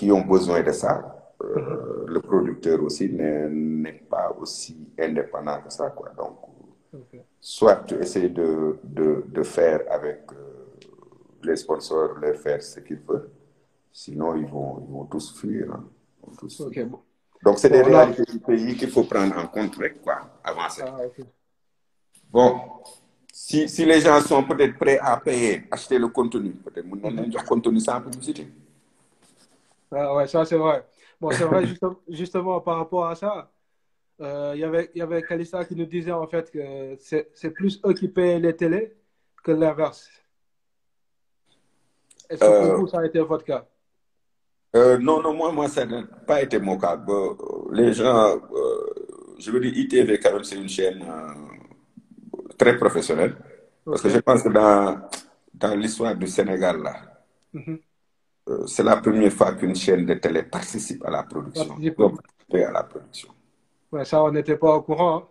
[0.00, 0.92] qui ont besoin de ça.
[1.42, 5.90] Euh, Le producteur aussi n'est pas aussi indépendant que ça.
[5.90, 6.08] Quoi.
[6.20, 6.36] Donc,
[7.40, 10.36] soit tu essaies de, de, de faire avec euh,
[11.42, 13.30] les sponsors, leur faire ce qu'ils veulent,
[13.92, 15.66] sinon ils vont, ils vont tous fuir.
[15.74, 15.84] hein.
[16.22, 16.66] Ils vont tous fuir.
[16.68, 17.00] Ok, bon.
[17.44, 19.74] Donc, c'est des réalités du pays qu'il faut prendre en compte
[20.04, 20.82] quoi, avancer.
[20.86, 21.18] Ah, ok.
[22.34, 22.48] Bon,
[23.32, 27.44] si, si les gens sont peut-être prêts à payer, acheter le contenu, peut-être leen jox
[27.52, 28.44] contenu sans publicité.
[29.92, 30.86] Ah ouais, ça c'est vrai.
[31.20, 33.52] Bon, c'est vrai, juste- justement, par rapport à ça,
[34.20, 37.80] euh, il y avait, y avait Kalista qui nous disait en fait que c'est plus
[37.86, 38.96] eux qui payent les télés
[39.44, 40.10] que l'inverse.
[42.30, 43.68] Est-ce que Euh, pour vous, ça a été votre cas?
[44.76, 46.96] Euh, non, non, moi, moi, ça n'a pas été mon cas.
[46.96, 47.36] Bon,
[47.72, 51.34] les gens, euh, je veux dire, ITV, quand même, c'est une chaîne euh,
[52.58, 53.36] très professionnelle.
[53.90, 55.00] Parce que je pense que dans,
[55.54, 56.94] dans l'histoire du Sénégal, là,
[57.52, 57.74] Mhm.
[57.74, 57.89] euh,
[58.66, 61.68] c'est la première fois qu'une chaîne de télé participe à la production.
[61.68, 62.00] Participe.
[62.52, 63.28] à la production.
[63.92, 65.16] Ouais, ça, on n'était pas au courant.
[65.16, 65.28] hein.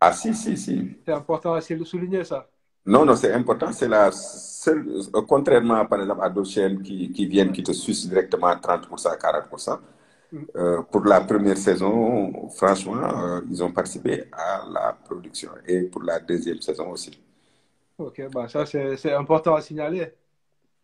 [0.00, 0.96] Ah, si, si, si.
[1.06, 2.48] C'est important de souligner ça.
[2.86, 3.72] Non, non, c'est important.
[3.72, 7.72] C'est la seule, euh, contrairement par exemple à d'autres chaînes qui, qui viennent, qui te
[7.72, 9.80] sucent directement 30%, 40%.
[10.56, 15.50] Euh, pour la première saison, franchement, euh, ils ont participé à la production.
[15.66, 17.10] Et pour la deuxième saison aussi.
[17.98, 20.12] Ok, bah ça c'est important à signaler.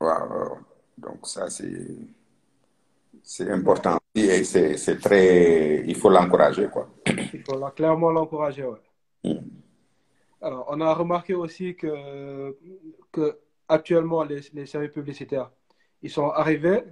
[0.01, 0.59] Waaw.
[0.99, 1.97] Donc ça, c'est
[3.23, 3.99] c'est important.
[4.15, 5.85] Et c'est c'est très...
[5.87, 6.89] Il faut l'encourager, quoi.
[7.33, 8.65] Il faut la- clairement l'encourager.
[8.65, 8.81] Ouais.
[9.25, 9.39] Mm.
[10.41, 12.57] Alors, on a remarqué aussi que,
[13.13, 13.39] que
[13.69, 15.51] actuellement, les, les séries publicitaires,
[16.03, 16.83] ils sont arrivés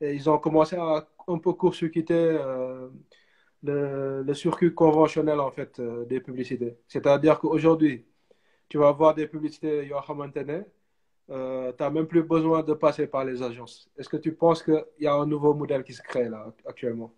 [0.00, 2.88] et ils ont commencé à un peu court-circuiter euh,
[3.62, 6.76] le, le circuit conventionnel en fait euh, des publicités.
[6.88, 8.04] C'est-à-dire qu'aujourd'hui,
[8.68, 10.62] tu vas voir des publicités yoo xamante ne
[11.30, 13.88] euh, tu n'as même plus besoin de passer par les agences.
[13.96, 17.12] Est-ce que tu penses qu'il y a un nouveau modèle qui se crée là actuellement?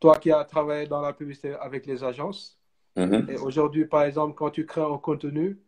[0.00, 2.58] Toi qui as travaillé dans la publicité avec les agences,
[2.94, 3.26] Mhm.
[3.30, 5.58] et aujourd'hui, par exemple, quand tu crées un contenu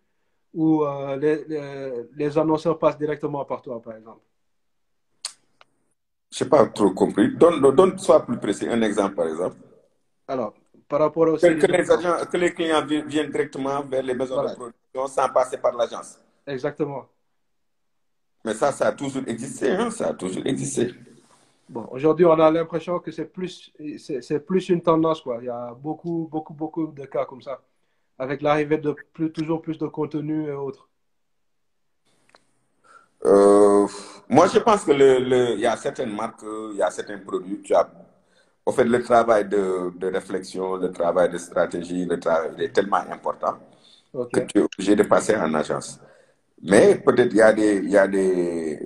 [0.52, 4.20] où euh, les, les, les annonceurs passent directement par toi, par exemple?
[6.30, 7.34] Je n'ai pas trop compris.
[7.36, 7.96] Donne, donne,
[8.26, 8.68] plus précis.
[8.68, 9.56] Un exemple, par exemple.
[10.28, 10.52] Alors,
[10.88, 14.14] par rapport au Que, que les, agents, que les clients vi- viennent directement vers les
[14.14, 14.50] maisons Voilà.
[14.50, 16.18] de production sans passer par l'agence.
[16.46, 17.06] Exactement.
[18.44, 19.70] Mais ça, ça a toujours existé.
[19.70, 19.90] Hein?
[19.90, 20.94] Ça a toujours existé.
[21.68, 25.38] Bon, aujourd'hui, on a l'impression que c'est plus, c'est plus une tendance, quoi.
[25.40, 27.62] Il y a beaucoup, beaucoup, beaucoup de cas comme ça,
[28.18, 30.88] avec l'arrivée de plus, toujours plus de contenu et autres.
[33.24, 33.86] Euh,
[34.28, 37.62] moi, je pense que le, y a certaines marques, il y a certains produits.
[37.62, 37.90] Tu as,
[38.66, 42.72] au fait, le travail de, de réflexion, le travail de stratégie, le travail il est
[42.72, 43.58] tellement important
[44.32, 45.98] que tu es obligé de passer en agence.
[46.64, 48.80] Mais peut-être il y a des, y a des,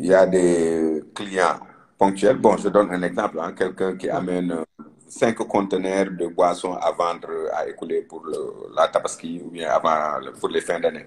[0.00, 1.60] y a des clients
[1.98, 2.38] ponctuels.
[2.38, 3.38] Bon, je donne un exemple.
[3.40, 4.64] Hein, Quelqu'un qui amène
[5.08, 8.36] cinq conteneurs de boissons à vendre, à écouler pour le,
[8.76, 11.06] la tabaski ou bien avant, pour les fins d'année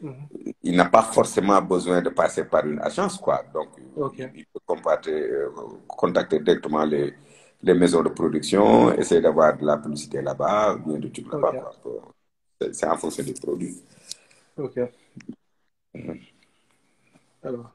[0.00, 0.28] Mhm.
[0.62, 3.42] il n'a pas forcément besoin de passer par une agence, quoi.
[3.54, 3.68] Donc,
[4.34, 5.48] il peut contacter, euh,
[5.88, 7.14] contacter directement les,
[7.62, 11.54] les maisons de production, essayer d'avoir de la publicité là-bas, ou bien de trucs là-bas,
[12.72, 13.76] C'est en fonction du produit.
[14.56, 14.76] Ok.
[17.42, 17.72] Alors.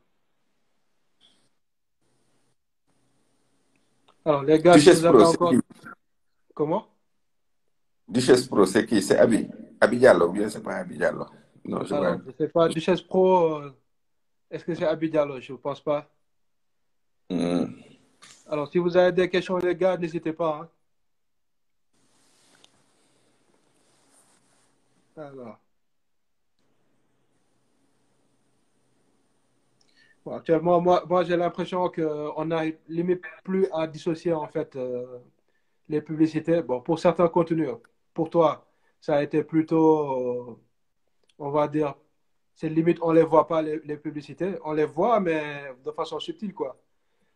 [4.23, 5.53] Alors, les gars, vous Pro, encore...
[6.53, 6.87] Comment?
[8.07, 9.47] Duchesse Pro, c'est qui C'est Abi.
[9.79, 11.25] Abi Diallo, ou bien c'est pas Abi Diallo?
[11.63, 12.19] Non, je vois.
[12.25, 13.75] Je sais pas, Duchesse Pro, euh,
[14.51, 15.39] est-ce que c'est Abidjalo?
[15.39, 16.09] Je ne pense pas.
[17.29, 17.65] Hmm.
[18.47, 20.69] Alors, si vous avez des questions, les gars, n'hésitez pas.
[25.15, 25.21] hein.
[25.21, 25.60] Alors.
[30.29, 35.19] Actuellement, moi, moi j'ai l'impression qu'on n'a limite plus à dissocier en fait euh,
[35.89, 36.61] les publicités.
[36.61, 37.69] Bon, pour certains contenus,
[38.13, 38.67] pour toi,
[38.99, 40.57] ça a été plutôt, euh,
[41.39, 41.95] on va dire,
[42.55, 44.55] c'est limite, on ne les voit pas, les, les, publicités.
[44.63, 46.77] On les voit, mais de façon subtile, quoi.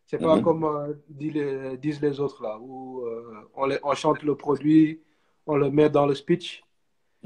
[0.06, 0.42] C'est pas Mhm.
[0.42, 3.04] comme euh, disent, les, disent les autres, là, où
[3.54, 5.02] on, les, on chante le produit,
[5.46, 6.65] on le met dans le speech.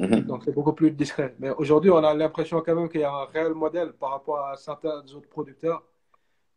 [0.01, 0.21] Mhm.
[0.23, 1.35] Donc, c'est beaucoup plus discret.
[1.39, 4.39] Mais aujourd'hui, on a l'impression quand même qu'il y a un réel modèle par rapport
[4.47, 5.83] à certains autres producteurs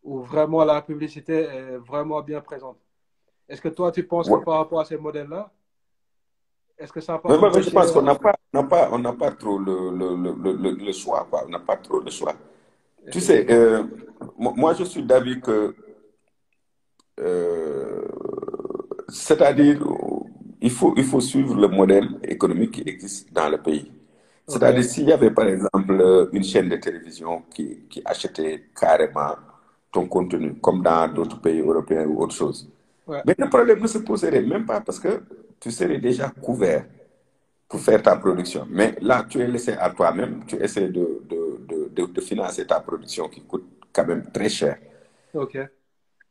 [0.01, 2.77] où vraiment la publicité est vraiment bien présente.
[3.49, 4.39] Est-ce que toi, tu penses Ouais.
[4.39, 5.51] que par rapport à ces modèles-là,
[6.77, 9.13] est-ce que ça Mais moi, je pense qu'on n'a pas, on n'a pas, on n'a
[9.13, 11.43] pas trop le, le, le, le, le choix, quoi.
[11.45, 12.33] On n'a pas trop le choix.
[13.11, 13.83] Tu sais, euh,
[14.37, 15.75] mo- moi, je suis d'avis que,
[17.19, 18.07] euh,
[19.09, 19.85] c'est-à-dire,
[20.63, 23.91] il faut, il faut suivre le modèle économique qui existe dans le pays.
[24.47, 24.85] C'est-à-dire, Ok.
[24.85, 29.35] s'il y avait par exemple une chaîne de télévision qui, qui achetait carrément
[29.91, 32.69] ton contenu, comme dans d'autres pays européens ou autre chose,
[33.07, 33.23] Ouais.
[33.25, 35.23] mais le problème ne se poserait même pas parce que
[35.59, 36.85] tu serais déjà couvert
[37.69, 38.67] pour faire ta production.
[38.69, 43.29] Mais là, tu es laissé à toi-même, tu essaies de, de, de, financer ta production
[43.29, 44.77] qui coûte quand même très cher.
[45.33, 45.57] Ok.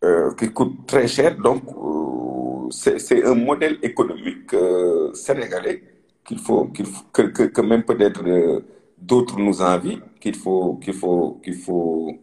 [0.05, 1.37] Euh, qui coûte très cher.
[1.37, 2.22] Donc, euh,
[2.71, 5.83] c'est un modèle économique euh, sénégalais
[6.25, 8.61] qu'il faut, qu'il que, que, que même peut-être euh,
[8.99, 12.19] d'autres nous envient, qu'il faut, qu'il faut, qu'il faut,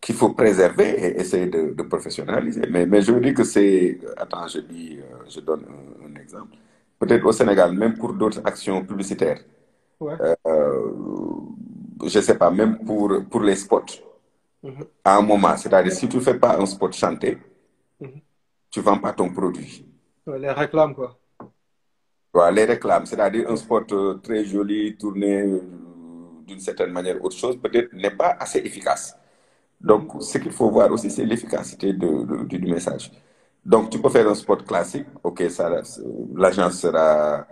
[0.00, 2.62] qu'il faut préserver et essayer de, de professionnaliser.
[2.70, 3.98] Mais, mais je veux dire que c'est...
[4.16, 6.56] Attends, je dis, euh, je donne un, un exemple.
[6.98, 9.40] Peut-être au Sénégal, même pour d'autres actions publicitaires,
[10.00, 10.18] Ouais.
[10.46, 10.90] euh,
[12.06, 13.84] je sais pas, même pour, pour les spots,
[14.62, 14.84] Mhm.
[15.04, 17.38] à un moment, c'est-à-dire si tu fais pas un spot chanté.
[18.74, 19.86] Tu vends pas ton produit.
[20.26, 21.16] Ouais, Les réclames, quoi.
[22.32, 25.60] Voilà, les réclames, c'est-à-dire un spot euh, très joli, tourné euh,
[26.44, 29.16] d'une certaine manière, autre chose, peut-être n'est pas assez efficace.
[29.80, 33.12] Donc, ce qu'il faut voir aussi, c'est l'efficacité du message.
[33.64, 35.70] Donc, tu peux faire un spot classique, ok, ça,
[36.34, 37.46] l'agence sera,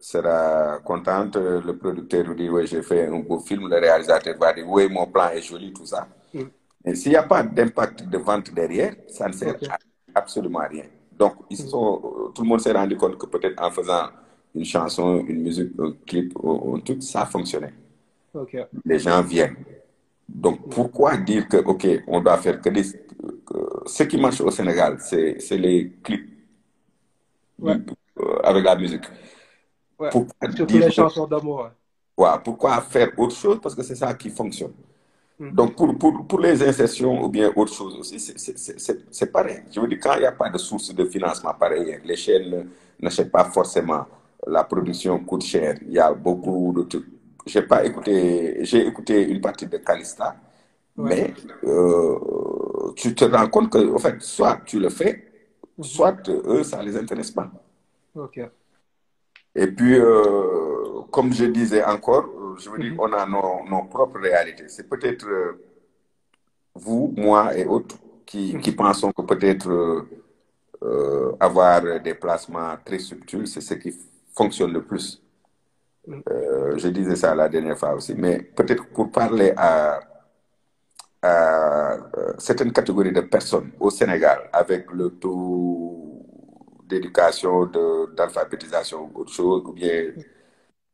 [0.00, 4.52] sera contente, le producteur vous dit, oui, j'ai fait un beau film, le réalisateur va
[4.52, 6.06] dire, oui, mon plan est joli, tout ça.
[6.34, 6.42] Mm.
[6.84, 9.64] Mais s'il n'y a pas d'impact de vente derrière, ça ne sert Ok.
[9.68, 9.78] à
[10.14, 10.84] absolument rien.
[11.18, 14.08] Donc, ils sont, tout le monde s'est rendu compte que peut-être en faisant
[14.54, 17.74] une chanson, une musique, un clip, un truc, ça fonctionnait.
[18.34, 18.56] Ok.
[18.84, 19.56] Les gens viennent.
[20.28, 22.82] Donc, pourquoi dire que, OK, on doit faire que des...
[23.46, 23.54] que
[23.86, 26.30] ce qui marche au Sénégal, c'est les clips
[27.58, 27.76] Ouais.
[28.20, 29.04] euh, avec la musique.
[29.98, 30.10] Ouais.
[30.12, 31.70] Pourquoi Surtout dire les chansons d'amour.
[32.16, 33.58] Ouais, pourquoi faire autre chose?
[33.60, 34.72] Parce que c'est ça qui fonctionne.
[35.38, 35.52] Mhm.
[35.52, 39.62] Donc, pour, pour, pour les insertions ou bien autre chose aussi, c'est- pareil.
[39.72, 42.50] Je veux dire, quand il n'y a pas de source de financement pareil, les chaînes
[42.50, 42.62] ne-
[43.00, 44.04] n'achètent pas forcément,
[44.46, 45.78] la production coûte cher.
[45.82, 47.06] Il y a beaucoup de trucs.
[47.46, 50.36] J'ai pas écouté, j'ai écouté une partie de Calista,
[50.96, 51.08] Ouais.
[51.08, 51.34] mais
[51.64, 55.24] euh, tu te rends compte que, en fait, soit tu le fais,
[55.80, 57.48] soit eux, ça les intéresse pas.
[58.14, 58.40] Ok.
[59.54, 62.26] Et puis, euh, comme je disais encore,
[62.58, 63.00] je veux dire, Mhm.
[63.00, 64.68] on a nos, nos propres réalités.
[64.68, 65.52] C'est peut-être euh,
[66.74, 67.96] vous, moi et autres
[68.26, 70.02] qui, qui pensons que peut-être euh,
[70.82, 73.92] euh, avoir des placements très subtils, c'est ce qui
[74.36, 75.22] fonctionne le plus.
[76.06, 76.22] Mhm.
[76.30, 78.14] Euh, je disais ça la dernière fois aussi.
[78.16, 80.00] Mais peut-être pour parler à,
[81.22, 81.96] à
[82.38, 86.24] certaines catégories de personnes au Sénégal avec le taux
[86.86, 87.66] d'éducation,
[88.16, 90.12] d'alphabétisation ou autre chose, ou bien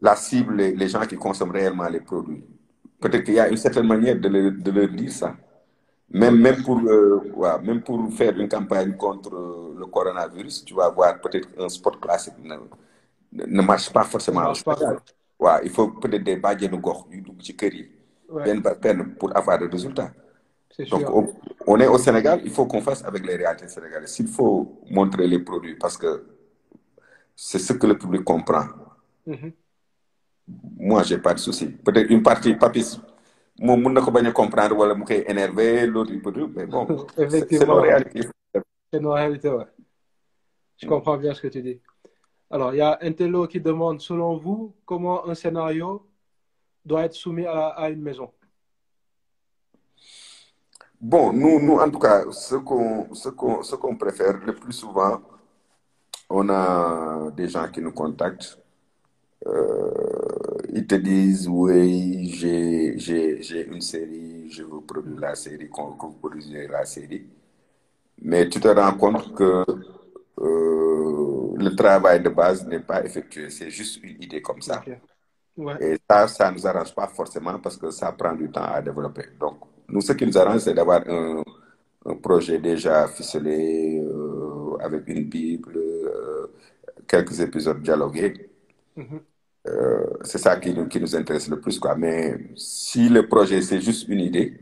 [0.07, 2.45] la cible, les, les gens qui consomment réellement les produits.
[3.01, 5.37] Peut-être qu'il y a une certaine manière de leur, de leur dire ça.
[6.11, 10.75] Même, même, pour, euh, ouais, même pour faire une campagne contre euh, le coronavirus, tu
[10.75, 12.57] vas voir peut-être un spot classique ne,
[13.33, 14.77] ne marche pas forcément marche pas.
[15.39, 16.41] Ouais, il faut peut-être des
[17.73, 17.91] yi
[18.29, 18.43] Ouais.
[18.45, 20.11] benn par benn pour avoir des résultats.
[20.91, 21.15] Donc, sûr.
[21.15, 21.35] on,
[21.67, 24.19] on est au Sénégal, il faut qu'on fasse avec les réalités sénégalaises.
[24.21, 26.25] Il faut montrer les produits parce que
[27.37, 28.65] c'est ce que le public comprend.
[29.27, 29.55] Mhm.
[30.77, 31.69] Moi, j'ai pas de souci.
[31.69, 33.01] Peut-être une partie, Papis,
[33.59, 36.67] moom mën na ko bañ a comprendre wala mu koy énervé, l'autre il peut mais
[36.67, 36.87] bon,
[37.19, 37.83] Effectivement,
[38.93, 39.67] c'est nos réalités, ouais.
[40.77, 41.81] Je comprends bien ce que tu dis.
[42.51, 46.07] Alors, il y a un télo qui demande, selon vous, comment un scénario
[46.85, 48.31] doit être soumis à, à une maison?
[51.01, 54.73] Bon, nous, nous, en tout cas, ce qu'on ce qu'on ce qu'on préfère le plus
[54.73, 55.21] souvent,
[56.31, 58.59] on a des gens qui nous contactent.
[59.47, 60.14] Euh,
[60.75, 65.93] ils te disent, oui, j'ai j'ai j'ai une série, je veux produire la série, qu'on
[65.97, 67.27] que vous produisez la série.
[68.23, 69.65] Mais tu te rends compte que
[70.41, 73.51] euh, le travail de base n'est pas effectué.
[73.51, 74.89] C'est juste une idée comme ça.
[75.57, 75.81] Ouais.
[75.81, 78.83] Et ça, ça ne nous arrange pas forcément parce que ça prend du temps à
[78.83, 79.25] développer.
[79.41, 79.59] Donc,
[79.89, 81.43] Nous, ce qui nous arrange, c'est d'avoir un,
[82.07, 86.47] un projet déjà ficelé, euh, avec une Bible, euh,
[87.09, 88.51] quelques épisodes dialogués.
[88.97, 89.34] Mhm.
[89.67, 91.79] Euh, c'est ça qui nous, qui nous intéresse le plus.
[91.79, 91.95] Quoi.
[91.95, 94.59] Mais si le projet, c'est juste une idée,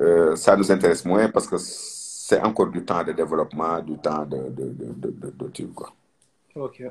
[0.00, 4.26] euh, ça nous intéresse moins parce que c'est encore du temps de développement, du temps
[4.26, 5.92] de, de, de, de, de, trucs, quoi.
[6.54, 6.82] Ok.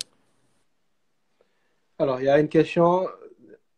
[1.99, 3.07] Alors, il y a une question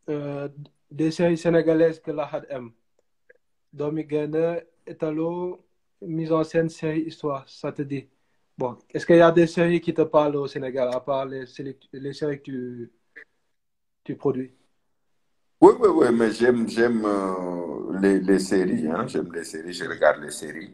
[0.09, 0.47] euh,
[0.91, 2.71] des séries sénégalaises que la HAD aime.
[3.73, 5.59] Domi Gaynor, Etalo,
[6.01, 8.07] mise en scène, série, histoire, ça te dit.
[8.57, 11.45] Bon, est-ce qu'il y a des séries qui te parlent au Sénégal, à part les,
[11.93, 12.91] les séries que tu,
[14.09, 14.51] tu produis?
[15.61, 19.05] Oui, oui, oui, mais j'aime, j'aime euh, les, les séries, hein.
[19.07, 20.71] J'aime les séries, je regarde les séries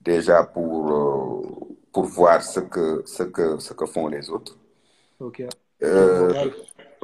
[0.00, 4.56] déjà pour, euh, pour voir ce que, ce que, ce que font les autres.
[5.20, 5.42] Ok.
[5.82, 6.50] Euh, Normal.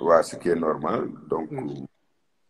[0.01, 1.03] ouais, ce qui est normal.
[1.29, 1.85] Donc, Mm.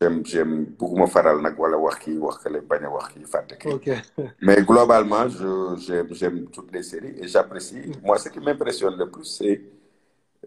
[0.01, 3.55] j'aime, j'aime beaucoup faral nag wala wax kii wax kale bañ a wax kii fàtte
[3.59, 3.73] kii.
[3.75, 3.89] Ok.
[4.47, 5.51] Mais globalement, je,
[5.85, 7.93] j'aime, j'aime toutes les séries et j'apprécie.
[8.05, 9.61] Moi, ce qui m'impressionne le plus, c'est,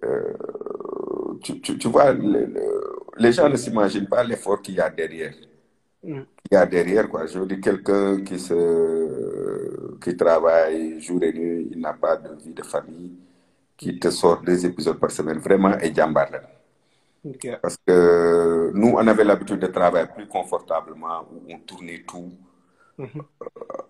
[0.04, 0.34] euh,
[1.42, 4.89] tu, tu, tu vois, le- le- les gens ne s'imaginent pas l'effort qu'il y a
[4.89, 5.34] derrière.
[6.04, 6.26] Mm.
[6.52, 7.26] Il y a derrière, quoi.
[7.26, 12.36] Je veux dire, quelqu'un qui se, qui travaille jour et nuit, il n'a pas de
[12.36, 13.14] vie de famille,
[13.78, 16.42] qui te sort deux épisodes par semaine, vraiment, et jambar là.
[17.24, 17.46] Ok.
[17.62, 22.32] Parce que nous, on avait l'habitude de travailler plus confortablement, où on tournait tout.
[22.98, 23.22] Mhm.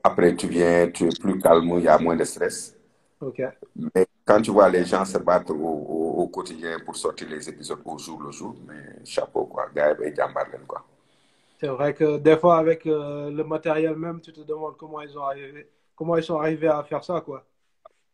[0.04, 2.76] Après, tu viens, tu es plus calme, il y a moins de stress.
[3.76, 7.48] Mais quand tu vois les gens se battre au, au, au quotidien pour sortir les
[7.50, 9.70] épisodes au jour le jour, mais chapeau, quoi.
[10.68, 10.86] Quoi.
[11.60, 15.18] C'est vrai que des fois, avec euh, le matériel même, tu te demandes comment ils
[15.18, 17.46] ont arrivé, comment ils sont arrivés à faire ça, quoi.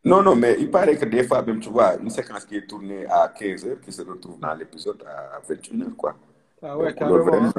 [0.04, 2.66] Non, non, mais il paraît que des fois, même, tu vois, une séquence qui est
[2.66, 6.16] tournée à 15 heures, qui se retrouve dans l'épisode à 21 heures, quoi.
[6.62, 7.24] Ah ouais, Donc, carrément.
[7.24, 7.52] vraiment,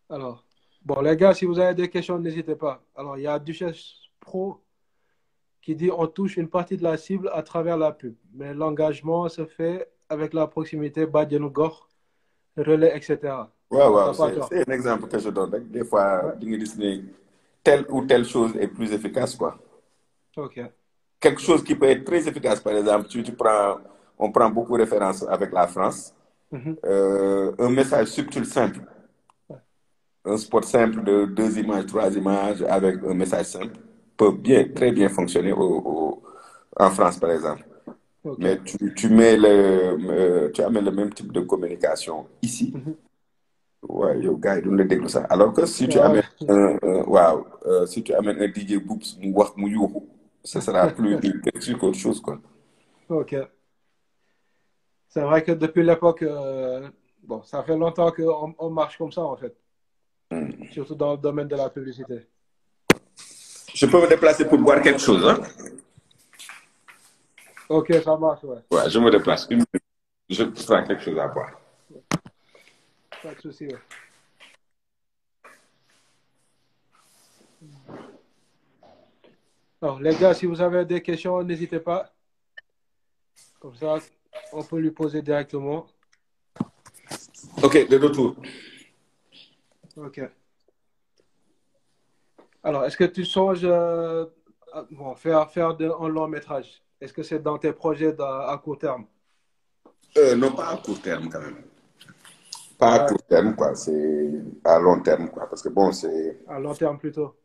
[0.09, 0.45] Alors,
[0.83, 2.83] bon, les gars, si vous avez des questions, n'hésitez pas.
[2.95, 4.63] Alors, il y a Duchesse Pro
[5.63, 9.29] qui dit on touche une partie de la cible à travers la pub, mais l'engagement
[9.29, 11.89] se fait avec la proximité Badianou Gor,
[12.57, 13.53] relais, etc.
[13.71, 17.01] T'as pas c'est un exemple que je donne des fois ne
[17.63, 19.59] telle ou telle chose est plus efficace quoi
[20.37, 20.59] Ok.
[21.21, 23.79] quelque chose qui peut être très efficace par exemple si tu prends
[24.19, 26.15] on prend beaucoup référence avec la France
[26.51, 26.77] Mhm.
[26.87, 28.81] euh, un message subtil simple
[30.25, 33.77] un spot simple de deux images trois images avec un message simple
[34.17, 36.23] peut bien très bien fonctionner au, au-
[36.79, 37.65] en France par exemple
[38.39, 39.49] mais tu, tu mets le
[40.11, 42.97] euh, tu amènes le même type de communication ici Mhm.
[43.89, 48.15] Ouais, yow gars déglu sax alors que si tu amènes un, waaw euh, si tu
[48.15, 49.19] amènes un DJ Boops
[50.43, 51.19] ce sera plus
[51.79, 52.39] qu'autre chose quoi.
[53.09, 53.35] Ok.
[55.09, 56.91] C'est vrai que depuis l'époque, euh,
[57.23, 59.57] bon, ça fait longtemps qu'on on marche comme ça, en fait,
[60.73, 62.27] Surtout dans le domaine de la publicité.
[63.75, 65.41] Je peux me déplacer pour boire quelque chose hein?
[67.69, 68.59] Ok, ça marche, ouais.
[68.71, 69.49] Ouais, je me déplace.
[70.29, 71.61] Je prends quelque chose à boire.
[73.23, 73.79] Pas de souci, ouais.
[79.81, 82.11] Alors, les gars, si vous avez des questions, n'hésitez pas.
[83.61, 83.99] Comme ça,
[84.53, 85.87] on peut lui poser directement.
[87.63, 88.37] Ok, de retour.
[89.97, 90.19] Ok.
[92.63, 94.27] Alors, est-ce que tu songes euh,
[94.73, 96.83] à bon, faire, faire de- un long métrage?
[97.01, 99.07] Est-ce que c'est dans tes projets à court terme?
[100.17, 101.63] Euh, non, pas à court terme quand même.
[102.79, 104.31] Pas à court terme quoi, c'est
[104.65, 107.37] à long terme quoi parce que bon c'est À long terme plutôt.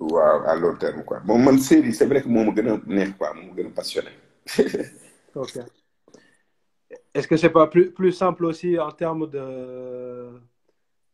[0.00, 1.20] waaw à long terme quoi.
[1.20, 3.66] Bon man série c'est vrai que moo ma gën a neex quoi, moo ma gën
[3.68, 4.12] a passionné.
[5.34, 5.56] Ok.
[7.14, 10.40] Est-ce que c'est pas plus, plus simple aussi en termes de,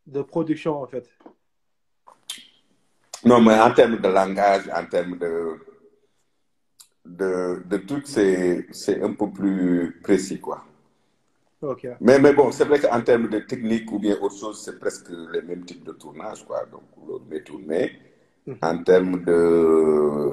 [0.07, 1.09] de production, en fait?
[3.25, 5.59] Non, mais en termes de langage, en termes de,
[7.05, 10.65] de, de trucs, c'est, un peu plus précis, quoi.
[11.61, 11.87] Ok.
[12.01, 15.11] Mais, mais bon, c'est vrai qu'en termes de technique ou bien autre chose, c'est presque
[15.11, 16.65] les mêmes types de tournage, quoi.
[16.67, 17.61] Donc, l'autre met tout.
[17.65, 17.93] Mais
[18.61, 20.33] en termes de,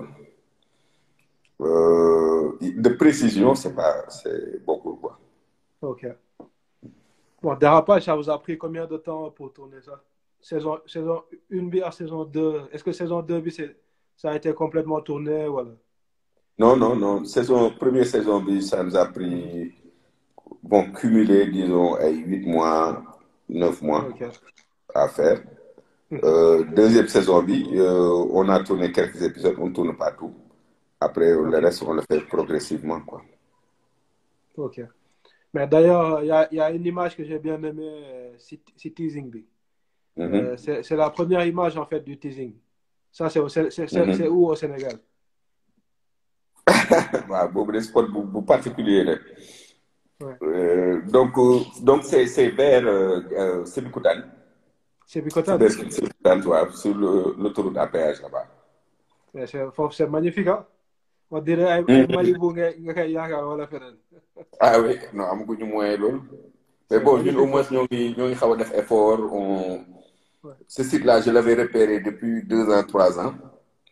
[1.62, 3.76] euh, de précision, c'est
[4.66, 5.20] beaucoup, quoi.
[5.82, 6.08] Ok.
[7.42, 10.02] Bon, Dérapage, ça vous a pris combien de temps pour tourner ça?
[10.42, 12.64] Saison, saison 1 bi à saison 2.
[12.72, 13.76] Est-ce que saison 2 bi, c'est,
[14.16, 15.48] ça a été complètement tourné?
[15.48, 15.72] Voilà?
[16.58, 17.24] Non, non, non.
[17.24, 19.74] Saison, première saison, bi, ça nous a pris,
[20.62, 23.02] bon, cumulé, disons, à 8 mois,
[23.48, 24.10] 9 mois.
[24.94, 25.42] À faire.
[26.12, 30.34] Euh, deuxième saison, bi, euh, on a tourné quelques épisodes, on ne tourne pas tout.
[31.00, 33.00] Après, le reste, on le fait progressivement.
[33.02, 33.22] Quoi.
[34.58, 34.82] Ok.
[35.54, 38.94] Mais d'ailleurs, il y a, y a une image que j'ai bien aimée, euh, c'est
[38.94, 39.44] teasing.
[40.16, 40.34] Mhm.
[40.34, 42.54] Euh, c'est la première image en fait du teasing.
[43.12, 44.28] Ça, c'est Mhm.
[44.30, 45.00] où au Sénégal?
[47.30, 49.16] waaw boobu de spot bu bu particulier la
[50.22, 50.36] Ouais.
[50.42, 54.30] Euh, donc euh, donc c'est vers euh, euh, Sébikotane
[55.06, 58.46] C'est vers Sébikotane waaw sur le l'autoroute à péage là-bas
[59.92, 60.68] c'est magnifique ah.
[61.32, 63.96] On dirait ay ay Malibu nga nga koy yaakaar wala feneen.
[64.60, 66.22] ah oui non amaguñu moyen loolu
[66.90, 69.86] mais bon ñun au moins ñoo ngi ñoo ngi xaw a def effort on
[70.68, 73.34] ce site-là je l'avais repéré depuis deux ans trois ans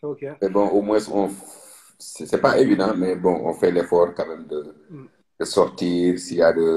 [0.01, 0.23] Ok.
[0.41, 1.29] mais bon au moins on
[1.99, 4.59] c'est c'est pas évident mais bon on fait l'effort quand même de
[4.89, 5.05] Mm.
[5.39, 6.69] de sortir s'il y a de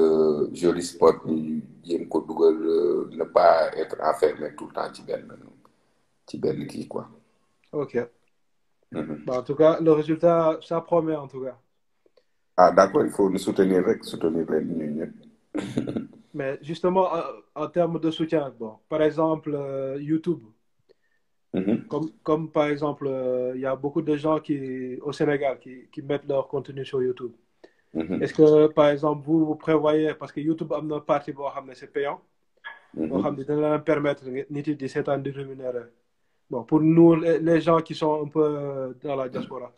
[0.53, 5.01] jolis spots ñu jéem ko dugal euh, ne pas être enfermé tout le temps ci
[5.07, 5.25] benn
[6.27, 7.05] ci benn kii quoi
[7.71, 7.93] Ok.
[8.91, 9.25] Mhm.
[9.25, 11.57] Bah, en tout cas, le résultat, ça promet en tout cas.
[12.55, 14.45] ah d'accord il faut nous soutenir rek soutenir
[16.33, 17.23] Mais justement, en,
[17.55, 20.41] en termes de soutien, bon, par exemple, euh, YouTube,
[21.53, 21.85] Mhm.
[21.87, 25.87] comme, comme par exemple, euh, il y a beaucoup de gens qui, au Sénégal qui,
[25.91, 27.33] qui mettent leur contenu sur YouTube.
[27.93, 28.21] Mhm.
[28.21, 31.33] Est-ce que, par exemple, vous, vous prévoyez, parce que YouTube a une partie,
[31.75, 32.21] c'est payant,
[33.07, 35.83] de leur permettre de s'étendre de rémunérer.
[36.51, 39.71] Bon, pour nous, les, les gens qui sont un peu euh, dans la diaspora,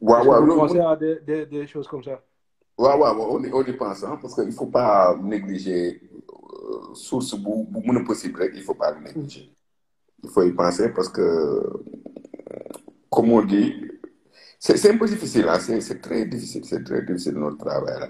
[0.00, 2.20] vous loolu pensez à des, des, des choses comme ça?
[2.78, 3.02] waaw
[3.34, 7.64] on y on y pense hein, parce que il faut pas négliger euh, source bu
[7.72, 9.44] bu mën a possible il faut pas le négliger
[10.24, 11.24] il faut y penser parce que
[13.10, 13.74] comme on dit
[14.58, 18.08] c'est un peu difficile hein, c'est c'est très difficile c'est très difficile notre travail là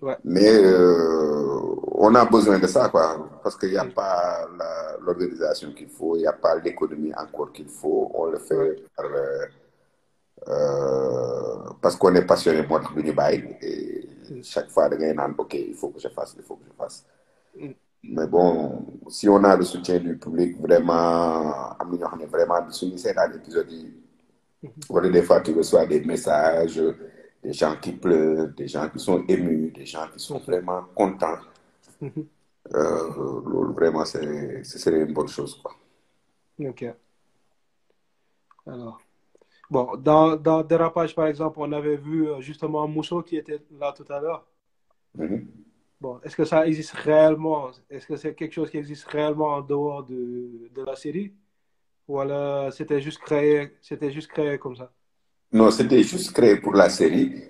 [0.00, 0.18] Ouais.
[0.24, 1.60] mais euh,
[2.04, 3.28] on a besoin de ça quoi.
[3.42, 7.52] Parce qu'il y a pas la l'organisation qu'il faut il y a pas l'économie encore
[7.52, 8.10] qu'il faut.
[8.14, 9.46] On le fait par euh,
[10.48, 12.62] euh, parce qu'on est passionné
[12.94, 14.08] du ñu bàyyi et
[14.42, 14.88] chaque fois
[15.38, 17.04] ok il faut que je fasse il faut que je fasse.
[17.58, 17.70] Mm.
[18.14, 23.32] mais bon si on a le soutien du public vraiment xam ne vraiment suñu seetaan
[23.36, 23.92] épisode yi.
[24.90, 26.80] Wala des fois tu reçois des messages
[27.42, 31.38] des gens qui pleurent des gens qui sont émus des gens qui sont vraiment contents
[33.46, 35.74] loolu vraiment ce serait une bonne chose quoi
[36.58, 36.82] Ok.
[38.66, 39.00] Alors,
[39.70, 43.92] bon, dans, dans Dérapage, par exemple, on avait vu euh, justement Mousso qui était là
[43.92, 44.46] tout à l'heure.
[45.14, 45.64] Mhm.
[46.00, 47.70] Bon, est-ce que ça existe réellement?
[47.88, 51.34] Est-ce que c'est quelque chose qui existe réellement en dehors de, de la série?
[52.08, 54.92] Ou alors c'était juste créé, c'était juste créé comme ça?
[55.52, 57.42] non c'était juste créé pour la série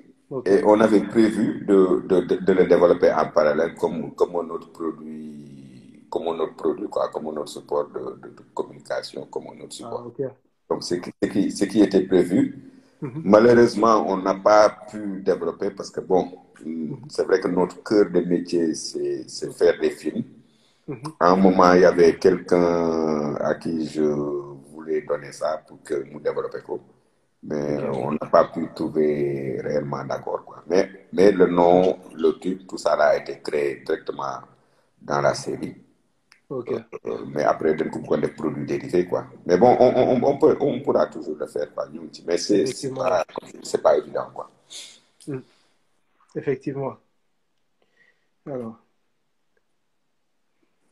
[0.47, 4.51] Et on avait prévu de, de, de, de le développer en parallèle comme, comme un
[4.51, 8.19] autre produit, comme un autre produit, quoi, comme un autre support de,
[8.55, 10.07] communication, comme un autre Ah, support.
[10.07, 10.23] ok.
[10.71, 12.59] Donc, ce qui, ce qui, était prévu,
[13.03, 13.25] Mhm.
[13.25, 16.33] malheureusement, on n'a pas pu développer parce que, bon,
[17.09, 20.25] c'est vrai que notre cœur de métier, c'est c'est faire des films.
[20.87, 21.17] Mhm.
[21.21, 24.03] À un moment, il y avait quelqu'un à qui je
[24.73, 26.81] voulais donner ça pour que nous développions.
[27.47, 30.45] Mais on n'a pas pu trouver réellement d'accord.
[30.45, 30.63] Quoi.
[30.67, 34.39] Mais, mais le nom, le titre, tout ça a été créé directement
[35.01, 35.77] dans la série.
[36.49, 36.73] Ok.
[36.73, 39.07] Euh, mais après, d'un coup, on des produits dérivés.
[39.07, 39.27] Quoi.
[39.45, 41.73] Mais bon, on, on, on, peut, on pourra toujours le faire.
[41.75, 41.87] Quoi.
[42.27, 43.25] Mais c'est c'est pas,
[43.63, 44.31] c'est pas évident.
[44.33, 44.51] Quoi.
[45.27, 45.39] Mm.
[46.37, 46.97] Effectivement.
[48.47, 48.77] Alors,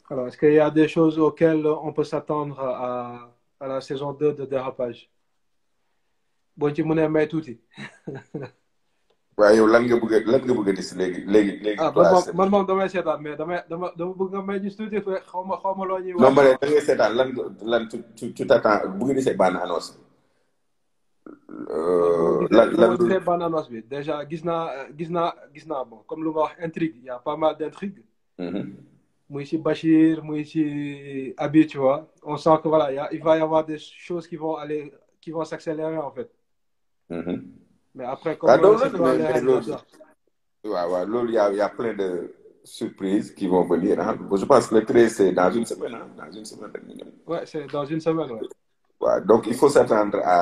[0.08, 3.30] alors est-ce qu'il y a des choses auxquelles on peut s'attendre à,
[3.60, 5.11] à la saison 2 de Dérapage?
[6.56, 7.58] Boo ci mënee may tuuti.
[9.36, 11.78] waaye yow lan nga bëgg a lan nga bëgg a gis léegi léegi léegi.
[11.80, 14.60] ah man moom c'est- man moom damay seetaan mais damay dama dama bëgg nga may
[14.60, 16.34] gis tuuti xaw ma xaw ma loo ñuy non wax.
[16.36, 17.28] ma ne da ngay seetaan lan
[17.72, 19.96] lan tu tu tu t'attends bu nga gisee bande annonce.
[21.70, 25.66] Euh, lan bu lan ma gisee bande annonce bi déjà gis naa gis naa gis
[25.66, 28.04] naa bon comme lu nga wax intrigue il y a pas mal d'intrigues
[28.38, 28.74] Mhm.
[29.30, 30.44] muy ci Bachir muy
[31.36, 33.78] Abi tu vois on sent que voilà il y a- il va y avoir des
[33.78, 36.30] choses qui vont aller qui vont s'accélérer en fait.
[37.94, 39.60] Mais après Ah, toi mais-
[40.64, 42.32] waaw waaw loolu y a y a plein de
[42.64, 44.14] surprises qui vont venir hein.
[44.28, 46.06] Bon, je pense que le 13 c'est dans une semaine hein.
[46.16, 47.10] dans une semaine rek ñu ñëw.
[47.26, 48.40] ouais c'est dans une semaine ouais.
[49.00, 50.38] waaw donc il faut s'attendre à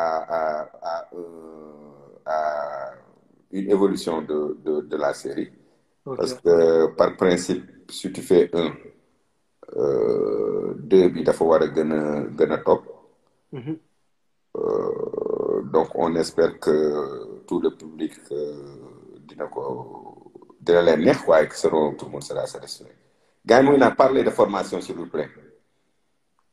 [0.00, 0.04] à
[0.38, 0.40] à
[0.82, 2.38] à euh, à
[3.52, 5.50] une évolution de de de la série.
[6.04, 8.70] Parce que par principe, si tu fais un,
[9.76, 12.02] euh, deux bi dafa war a gën a
[12.38, 12.82] gën a topp.
[15.70, 21.56] Donc on espère que tout le public euh, dina ko dina leen neex waaye que
[21.98, 22.94] tout le monde sera satisfait.
[23.46, 25.28] gars yi mu ngi naan parler de formation s'il vous plaît.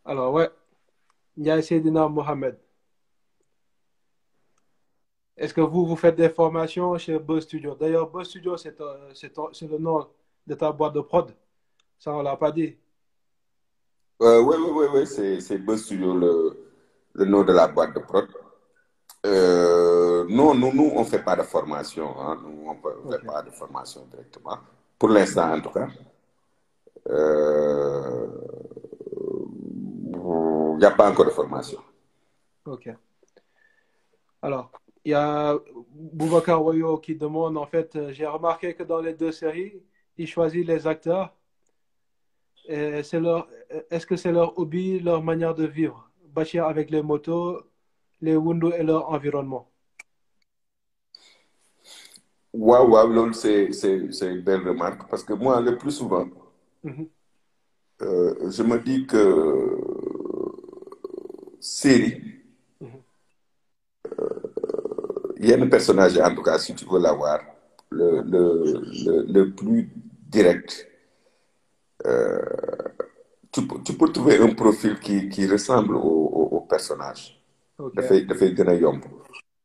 [0.05, 0.49] alors ouais
[1.37, 2.57] Ndiaye Seydina Mohamed
[5.37, 7.75] Est-ce que vous, vous faites des formations chez Buzz Studio?
[7.75, 9.11] D'ailleurs, Buzz Studio, c'est euh,
[9.69, 10.07] le nom
[10.47, 11.31] de ta boîte de prod.
[11.99, 12.75] Ça, on l'a pas dit.
[14.23, 16.57] Euh, oui, oui, oui, oui, c'est c'est Buzz Studio, le,
[17.13, 18.27] le nom de la boîte de prod.
[19.27, 22.07] Euh, non, nous, nous, on ne fait pas de formation.
[22.19, 22.39] Hein.
[22.41, 24.57] Nous, on ne fait pas de formation directement.
[24.97, 25.87] Pour l'instant, en tout cas.
[27.09, 28.27] Euh,
[30.77, 31.81] Il n'y a pas encore de formation.
[32.65, 32.87] Ok.
[34.43, 34.71] Alors,
[35.03, 35.57] il y a
[35.91, 39.81] Boubacar Wayo qui demande, en fait, euh, j'ai remarqué que dans les deux séries,
[40.17, 41.33] il choisit les acteurs.
[42.67, 46.11] Est-ce que c'est leur hobby, leur manière de vivre?
[46.35, 47.63] Bachir avec les motos,
[48.21, 49.71] les Wundu et leur environnement.
[52.53, 53.69] Waouh, waouh, loolu, c'est
[54.21, 55.09] une belle remarque.
[55.09, 56.27] Parce que moi, le plus souvent,
[56.83, 57.09] Mhm.
[58.01, 59.77] euh, je me dis que
[61.59, 62.21] série,
[65.39, 67.39] yenn personnage yi en tout cas si tu veux l'avoir
[67.91, 68.43] le le
[69.05, 69.89] le le plus
[70.29, 70.87] direct
[72.05, 72.39] euh,
[73.51, 75.99] tu peux tu peux trouver un profil qui qui ressemble au
[76.39, 77.36] au, au personnage.
[77.93, 79.01] Dafay dafay gën a yomb.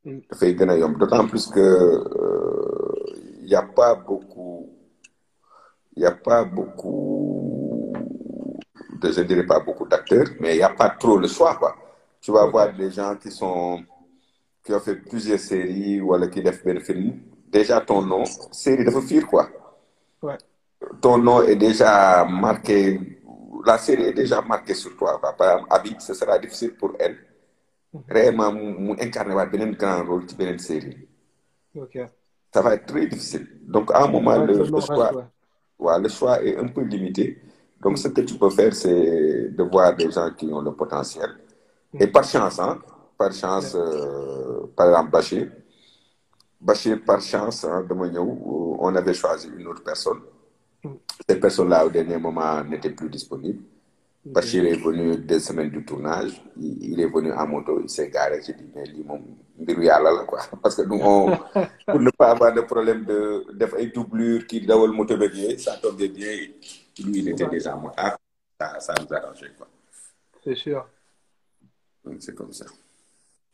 [0.04, 0.20] Mm.
[0.30, 0.98] dafay gën a yomb.
[0.98, 3.04] D'autant plus que euh,
[3.42, 4.68] y a pas beaucoup
[5.96, 7.92] y a pas beaucoup
[9.00, 11.74] de, je dirais pas beaucoup d'acteurs mais y a pas trop le choix quoi.
[12.20, 13.82] Tu vas voir des gens qui sont
[14.64, 17.20] qui ont fait plusieurs séries wala qui def benn film.
[17.48, 19.48] Déjà ton nom série dafa fiir quoi.
[20.22, 20.38] Ouais.
[21.00, 23.00] ton nom est déjà marqué
[23.66, 25.32] la série est déjà marquée sur toi quoi.
[25.32, 27.31] Par exemple Abi ce sera difficile pour elle
[28.08, 31.08] réellement mu incarner waat beneen grand rôle ci beneen série.
[31.74, 31.98] Ok.
[32.52, 33.46] ça va être très difficile.
[33.62, 37.38] Donc à un moment le, choix le choix est un peu limité.
[37.80, 41.30] Donc ce que tu peux faire c'est de voir des gens qui ont le potentiel.
[41.98, 42.78] Et par chance hein
[43.18, 45.50] par chance euh, par exemple Bachir.
[46.60, 50.20] Bachir par chance hein, dama ñëw on avait choisi une autre personne.
[51.28, 53.62] Cette personne-là au dernier moment n'était plus disponible
[54.24, 54.32] Ok.
[54.34, 58.08] Bachir est venu deux semaines du tournage il, il est venu en moto il s'est
[58.08, 59.22] garé j'ai dit mais lii moom
[59.58, 61.36] mbiru yàlla la quoi parce que nous on
[61.86, 65.76] pour ne pas avoir de problème de def ay doublure kii dawal moto yooyu ça
[65.82, 66.32] tombait bien
[67.04, 68.16] lui il était déjà motard
[68.60, 69.66] ça ça nous arrangeait quoi
[70.44, 70.86] C'est sûr.
[72.04, 72.66] donc c'est comme ça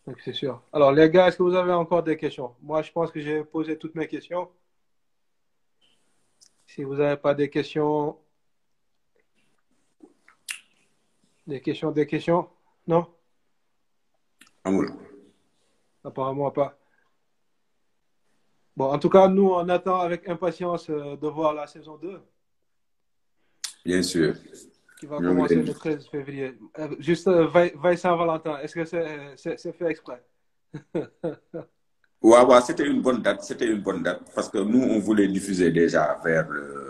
[0.07, 0.55] Donc, c'est sûr.
[0.73, 2.51] Alors, les gars, est-ce que vous avez encore des questions?
[2.63, 4.49] Moi, je pense que j'ai posé toutes mes questions.
[6.67, 8.17] Si vous n'avez pas des questions,
[11.49, 12.49] des questions, des questions?
[12.87, 13.07] Non?
[14.65, 14.93] amul
[16.05, 16.79] Apparemment pas.
[18.77, 22.21] Bon, en tout cas, nous, on attend avec impatience euh, de voir la saison 2
[23.85, 24.35] bien sûr
[25.01, 26.59] qui va commencer le 13 février.
[26.79, 30.23] Euh, juste euh, veille, Saint-Valentin, est-ce que c'est fait exprès?
[32.21, 35.29] Ouais, ouais, c'était une bonne date, c'était une bonne date parce que nous, on voulait
[35.29, 36.88] diffuser déjà vers le,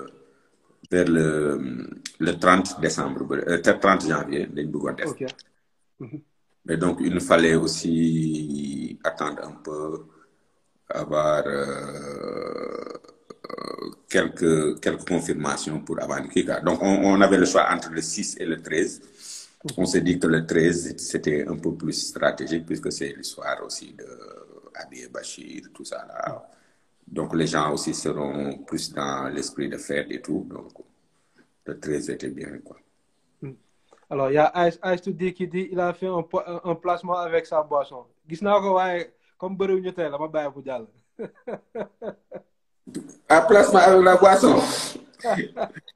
[0.91, 5.07] vers le, le 30 décembre, euh, 30 janvier, dañ bëggoon def.
[5.11, 5.25] Ok.
[6.65, 10.05] Mais donc, il nous fallait aussi attendre un peu,
[10.89, 12.85] avoir euh,
[13.51, 16.61] euh, quelques, quelques confirmations pour avant Kika.
[16.61, 19.01] Donc, on, on avait le choix entre le 6 et le 13.
[19.77, 23.93] On s'est dit que le 13, c'était un peu plus stratégique puisque c'est l'histoire aussi
[23.95, 24.07] de
[24.75, 26.49] Abi et Bachir, tout ça là.
[27.11, 30.47] Donc, les gens aussi seront plus dans l'esprit de fête et tout.
[30.49, 30.73] Donc,
[31.65, 32.77] le 13 était bien, quoi.
[34.11, 34.51] Alors, il y a
[35.33, 38.05] qui dit il a fait un, placement avec sa boisson.
[39.39, 39.57] Comme.
[43.29, 44.57] Un placement avec la boisson?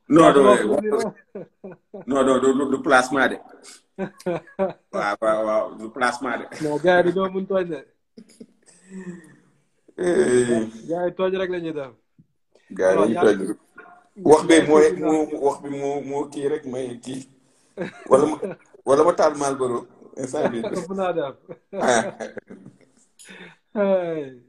[0.08, 0.42] non, Ah, non,
[2.06, 3.36] non, non, non, du, placement de.
[4.92, 6.64] waaw waaw waaw du placement de.
[6.64, 7.02] non gars
[9.96, 11.92] gars yi tooñ rek la ñuy def.
[12.70, 13.56] gars Alors, yi yaa- dañu toj.
[14.24, 17.28] wax bi yaa- mooy yaa- moo wax bi moo moo kii rek may kii.
[18.10, 18.36] wala ma
[18.86, 19.86] wala ma taal Marlboro
[20.16, 20.60] instant bi.
[20.62, 21.34] ëpp naa def.
[23.74, 24.42] Hey.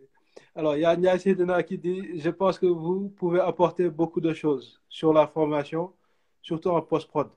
[0.55, 4.19] Alors, il y a Ndiaye Sedina qui dit Je pense que vous pouvez apporter beaucoup
[4.21, 5.93] de choses sur la formation,
[6.41, 7.29] surtout en post-prod.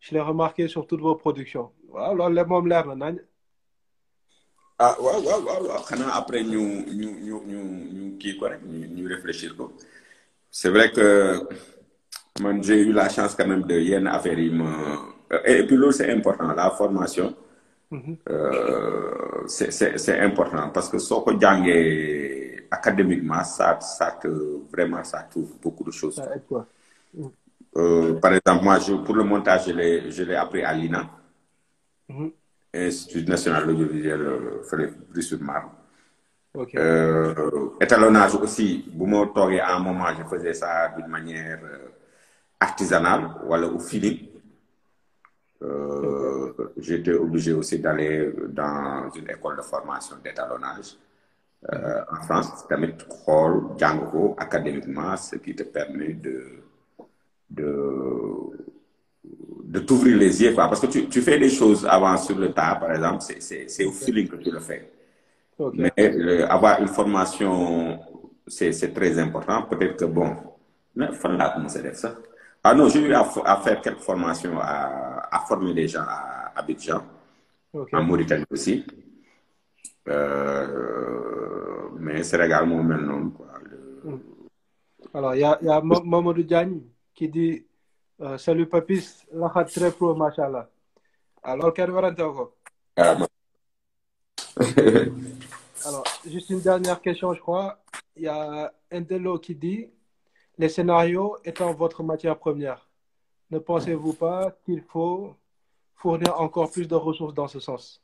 [0.00, 1.70] Je l'ai remarqué sur toutes vos productions.
[1.92, 3.16] loolu lépp moom leer na nañ.
[4.78, 6.60] Ah waaw waaw waaw waaw xanaa après ñu
[7.00, 7.60] ñu ñu ñu
[7.96, 9.72] ñu kii ko rek ñu ñu réfléchir ko.
[10.50, 11.06] c'est vrai que
[12.40, 14.68] man j'ai eu la chance quand même de yenn affaires yi ma
[15.44, 17.34] et puis loolu c'est important la formation.
[17.90, 18.16] Mhm.
[18.28, 24.28] Euh, c'est c'est c'est important parce que soo ko jàngee académiquement ça ça te
[24.72, 26.20] vraiment ça t'ouvre beaucoup de choses.
[26.48, 26.66] Quoi.
[27.76, 31.02] Euh, par exemple moi je pour le montage je l'ai je l'ai appris à l'INA
[32.08, 32.30] Mhm.
[32.74, 34.92] Institut national de l'audiovisuel euh, fële
[36.54, 36.74] Ok.
[36.76, 41.88] Euh, étalonnage aussi, bu ma toogee à un moment, je faisais ça d'une manière euh,
[42.60, 44.28] artisanale, wala au feeling.
[46.76, 50.96] J'étais obligé aussi d'aller dans une école de formation d'étalonnage
[51.72, 56.36] en France, tamit xool jàng ko académiquement, ce qui te permet de
[57.48, 57.70] de
[59.74, 60.68] de t'ouvrir les yeux, quoi.
[60.68, 63.90] Parce que tu, tu fais des choses avant sur le tas, par exemple, c'est- au
[63.92, 64.82] feeling que tu le fais.
[65.72, 67.98] Mais euh, avoir une formation,
[68.46, 69.62] c'est très important.
[69.70, 70.30] Peut-être que bon,
[70.96, 72.10] mais fan laa commencé def ça?
[72.62, 73.24] Ah non, j'ai eu à,
[73.64, 77.02] faire quelques formations, à, à former des gens à Abidjan,
[77.72, 77.90] Ok.
[77.92, 78.84] en Mauritanie aussi.
[80.08, 83.46] Euh, mais Sénégal mel noonu quoi.
[83.64, 84.18] Le-
[85.14, 86.80] Alors, il y a, y a Ma- Mamadou Diagne
[87.14, 87.64] qui dit
[88.20, 90.68] euh, Salut Papis, la très pro, machallah.
[91.42, 92.50] Alors, quel warante bon.
[95.84, 97.78] Alors, juste une dernière question, je crois.
[98.16, 99.88] Il y a Endelo qui dit
[100.58, 102.88] Les scénarios étant votre matière première,
[103.50, 105.34] ne pensez-vous pas qu'il faut
[105.96, 108.00] fournir encore plus de ressources dans ce sens?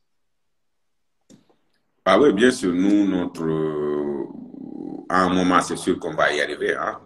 [2.04, 3.46] Ah oui, bien sûr, nous, notre,
[5.08, 6.74] à un moment, c'est sûr qu'on va y arriver.
[6.74, 7.00] Hein.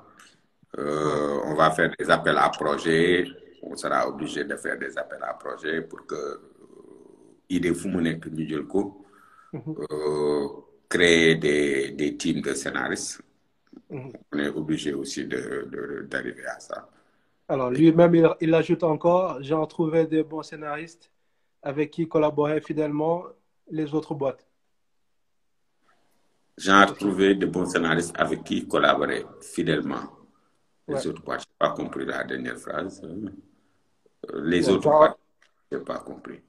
[0.79, 3.27] Euh, on va faire des appels à projets.
[3.63, 6.41] On sera obligé de faire des appels à projets pour que euh,
[7.49, 8.83] idée fu mu nekk ñu jël ko.
[9.55, 10.49] Euh,
[10.89, 13.23] créer des, des teams de scénaristes.
[13.91, 14.13] Mhm.
[14.33, 16.89] On est obligé aussi de, d'arriver à ça.
[17.49, 21.11] Alors, lui-même, il, il ajoute encore J'ai trouvé des bons scénaristes
[21.63, 23.25] avec qui collaborer fidèlement
[23.71, 24.47] les autres boîtes.
[26.59, 30.24] J'ai trouvé de bons scénaristes avec qui collaborer fidèlement.
[30.87, 31.07] Les Ouais.
[31.09, 33.01] autres boîtes, je n'ai pas compris la dernière phrase.
[33.05, 35.17] Euh, Les autres boîtes,
[35.71, 36.41] je n'ai pas compris.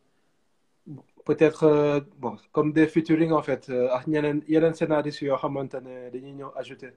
[1.26, 5.78] peut-être euh, bon, comme des featuring en fait euh, ak ñeneen yeneen scénaristes yoo xamante
[5.86, 6.92] ne dañuy ñëw ajouter.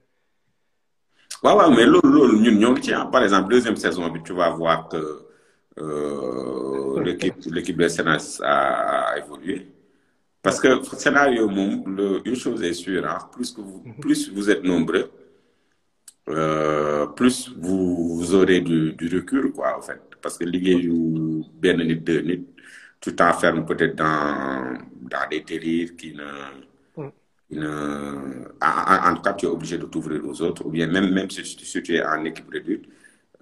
[1.43, 4.19] waaw waaw mais loolu loolu ñun ñoo ngi ci ah par exemple deuxième saison bi
[4.27, 5.01] tu vas voir que
[5.83, 9.57] euh, l'équipe l'équipe des scénaristes a, évolué
[10.43, 10.69] parce que
[11.03, 11.71] scénario moom
[12.29, 15.05] une chose est sûre ah plus que vous plus vous êtes nombreux
[16.29, 16.58] euh,
[17.19, 20.93] plus vous, vous aurez du, du recul quoi en fait parce que liggéeyu
[21.61, 22.45] benn nit deux nit
[23.01, 24.77] tu t'enfermes peut-être dans
[25.13, 26.29] dans des délires qui ne
[26.97, 27.11] Mm.
[27.51, 31.11] ne- en, en tout cas, tu es obligé de t'ouvrir aux autres, ou bien même,
[31.13, 32.85] même si, si tu es en équipe réduite,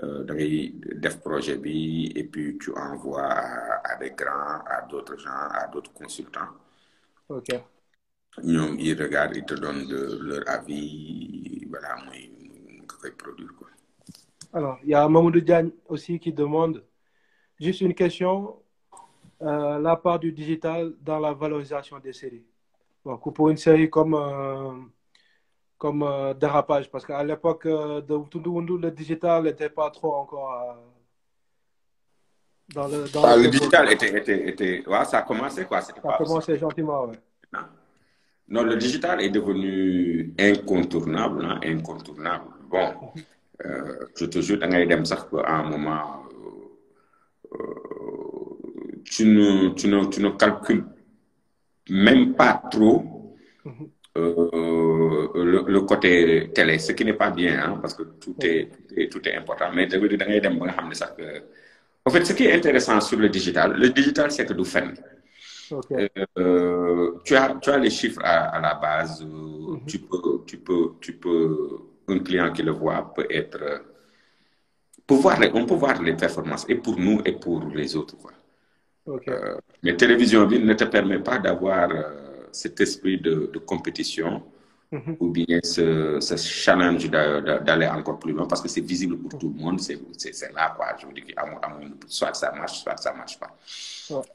[0.04, 4.88] euh, dans les dev projet bi, et puis tu envoies à, à des grands, à
[4.90, 6.52] d'autres gens, à d'autres consultants.
[7.28, 7.50] Ok.
[8.44, 12.14] Ils regardent, ils te donnent de, leur avis, voilà, nga
[13.02, 13.68] koy produire quoi.
[14.54, 16.84] Alors, il y a Mamoudou Diagne aussi qui demande
[17.60, 18.56] juste une question
[19.42, 22.46] euh, la part du digital dans la valorisation des séries.
[23.06, 24.72] Donc, pour une série comme euh,
[25.78, 30.76] comme euh, Dérapage, parce qu'à l'époque de Tundundu, le digital n'était pas trop encore
[32.74, 35.82] dans le dans Ah, le le- digital était, était, était, ouais, ça a commencé quoi,
[35.82, 37.16] Ça a commencé gentiment, ouais.
[38.50, 42.46] Non, le digital est devenu incontournable, hein, incontournable.
[42.70, 42.94] Bon,
[43.66, 46.24] euh, je te jure, da ngay dem sax ba à un moment,
[47.54, 50.86] euh, tu ne, tu ne, tu ne calcules
[51.90, 53.36] même pas trop
[54.18, 58.70] euh, le, le côté télé, ce qui n'est pas bien, hein, parce que tout est,
[59.10, 59.70] tout est, important.
[59.74, 61.12] Mais da ngay dem ba nga xam ne sax
[62.06, 64.94] En fait, ce qui est intéressant sur le digital, le digital, c'est que du fen.
[66.38, 69.26] Euh, tu, as, tu as les chiffres à, à la base.
[69.86, 71.68] tu, peux, tu, peux, tu peux,
[72.08, 73.60] un client qui le voit peut être.
[73.62, 73.80] euh,
[75.06, 78.18] peut voir les- on peut voir les performances, et pour nous, et pour les autres.
[78.18, 78.32] Quoi.
[79.06, 79.28] Ok.
[79.30, 82.04] Euh, mais télévision ville ne te permet pas d'avoir euh,
[82.52, 84.44] cet esprit de, de compétition
[84.90, 85.18] Mhm.
[85.20, 89.18] ou bien ce, ce challenge d'a- d'a- d'aller encore plus loin parce que c'est visible
[89.18, 90.00] pour tout le monde, c'est
[90.56, 90.96] là quoi.
[90.98, 91.26] Je veux dire,
[92.08, 93.54] soit ça marche, soit ça marche pas.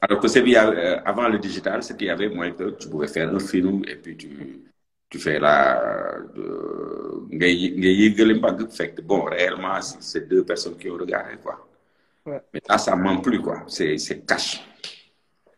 [0.01, 3.07] Alors que c'est euh, avant le digital, ce qu'il y avait, moins que tu pouvais
[3.07, 4.59] faire un film et puis tu,
[5.13, 5.59] tu fais là,
[6.37, 9.79] euh, ngay- ngay yëgale mbagg, fait que bon, réellement,
[10.09, 11.55] c'est deux personnes qui ont regardé quoi.
[12.25, 12.41] Ouais.
[12.51, 14.49] Mais là, ça ment plus quoi, c'est c'est cash.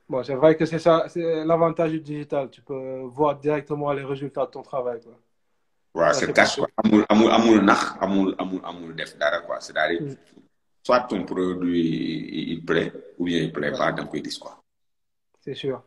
[0.10, 2.50] Bon, c'est vrai que c'est ça, c'est l'avantage du digital.
[2.56, 2.84] Tu peux
[3.20, 5.16] voir directement les résultats de ton travail, quoi.
[5.96, 9.58] waaw Ouais, c'est cash quoi amul amul amul nax amul amul amul def dara quoi
[9.66, 10.16] c'est-à-dire Mm.
[10.86, 11.88] soit ton produit
[12.54, 14.54] il, plaît ou bien il plaît pas da nga koy gis quoi.
[15.44, 15.78] C'est sûr.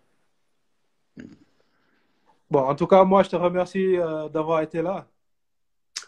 [2.51, 5.07] Bon, en tout cas, moi, je te remercie euh, d'avoir été là.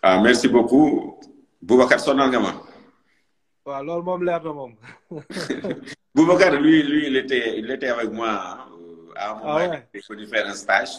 [0.03, 1.19] ah merci beaucoup
[1.61, 2.53] Boubacar sonal nga ma
[3.67, 4.73] waaw loolu moom leer na moom.
[6.15, 9.69] Boubacar lui lui il était il était avec moi hein, euh, à un moment Ah
[9.69, 9.89] ouais.
[9.93, 10.95] il est venu faire un stage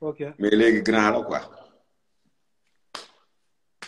[0.00, 1.40] ok mais léegi grand la quoi.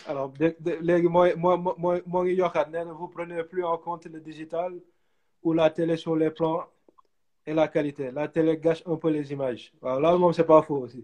[0.07, 3.65] alors de de léegi mooy moo moo moo ngi yokkaat nee na vous prenez plus
[3.73, 4.71] en compte le digital
[5.43, 6.63] ou la télé sur les plans
[7.49, 10.61] et la qualité la télé gâche un peu les images waaw là moom c'est pas
[10.61, 11.03] faux aussi.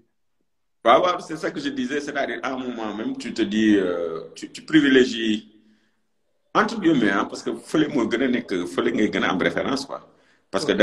[1.27, 4.51] c'est ça que je disais c'est-à-dire à un moment même tu te dis euh, tu
[4.55, 5.35] tu privilégies
[6.53, 7.51] entre guillemets hein, parce que
[8.35, 9.99] nekk fële ngay gën a am référence quoi.
[10.51, 10.73] parce que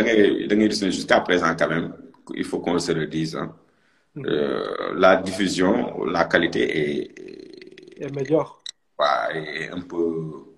[0.99, 1.89] jusqu'à présent quand même
[2.35, 3.49] il faut qu'on se le dise hein.
[4.19, 8.03] Euh, la diffusion la qualité est.
[8.05, 8.63] est médiocre.
[8.99, 10.52] Ouais, est un peu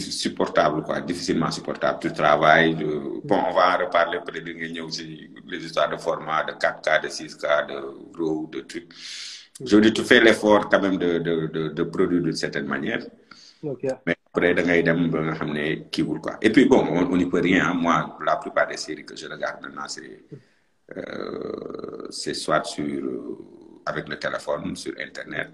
[0.00, 1.98] supportable quoi difficilement supportable.
[2.00, 2.86] Tu travailles de...
[3.24, 7.02] bon on va en reparler peut-être nga ñëw ci les histoires de format de 4K
[7.04, 7.76] de 6K de
[8.18, 8.92] RAW de trucs.
[9.64, 13.02] Je dis tu fais l'effort quand même de de de de produire d'une certaine manière.
[13.62, 13.84] Ok.
[14.06, 16.38] Mais après da ngay dem ba nga xam ne kiiwul quoi.
[16.40, 16.80] Et puis bon
[17.12, 17.74] on n'y peut rien hein.
[17.74, 20.24] moi la plupart des séries que je regarde maintenant c'est
[20.96, 23.36] euh, c'est soit sur
[23.86, 25.50] avec le téléphone sur internet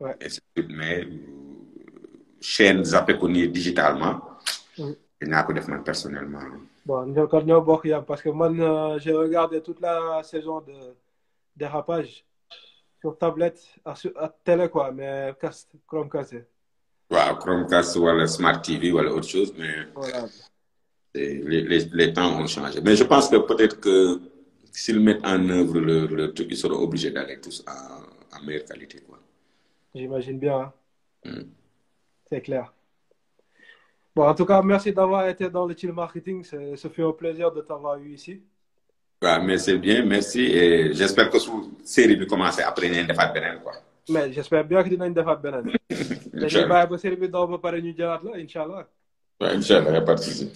[0.00, 0.14] Ouais.
[0.20, 1.08] et c'est mais
[2.40, 4.16] chaîne zappé ko nii digitalement.
[5.20, 6.42] Dinaa ko def man personnellement.
[6.86, 10.60] Bon ñoo kon ñoo bokk yam parce que man euh, j'ai regardé toute la saison
[10.60, 10.74] de
[11.56, 12.24] dérapage
[13.00, 16.36] sur tablette à à télé quoi mais cast Chromecast.
[17.10, 20.26] Waaw Chromecast wala Smart TV wala autre chose mais voilà.
[21.14, 22.80] les, les, les temps ont changé.
[22.80, 24.20] Mais je pense que peut-être que
[24.72, 28.64] s'ils mettent en œuvre le, le truc ils seront obligés d'aller tous en, en meilleure
[28.66, 29.18] qualité quoi.
[29.94, 30.72] J'imagine bien hein.
[31.24, 31.42] Mm.
[32.28, 32.72] C'est clair
[34.14, 37.50] bon en tout cas merci d'avoir été dans le chill marketing ce fut un plaisir
[37.52, 38.42] de t'avoir eu ici
[39.22, 41.50] waaw mais c'est bien merci et j'espère que su
[41.84, 43.72] série bi commencé après ngeen defaat beneen quoi
[44.08, 45.64] mais j'espère bien que dinañ defaat beneen
[46.32, 46.68] dañuy Inch'Allah.
[46.68, 48.86] bàyyi ba série bi daw ba pare ñu jëlaat la incha allah
[49.40, 50.46] Ouais, Inch'Allah, y a pas de souci.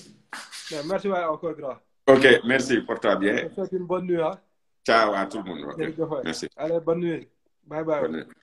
[0.91, 1.79] merci waay encore grand
[2.09, 3.37] Ok, merci, porte-toi bien.
[3.37, 4.37] je te souhaite une bonne nuit ah
[4.85, 5.65] Ciao à tout le monde.
[5.71, 5.79] ok.
[5.79, 6.47] jërëjëf waay Merci.
[6.57, 7.29] allez bonne nuit
[7.71, 8.42] bye bye Bonne nuit.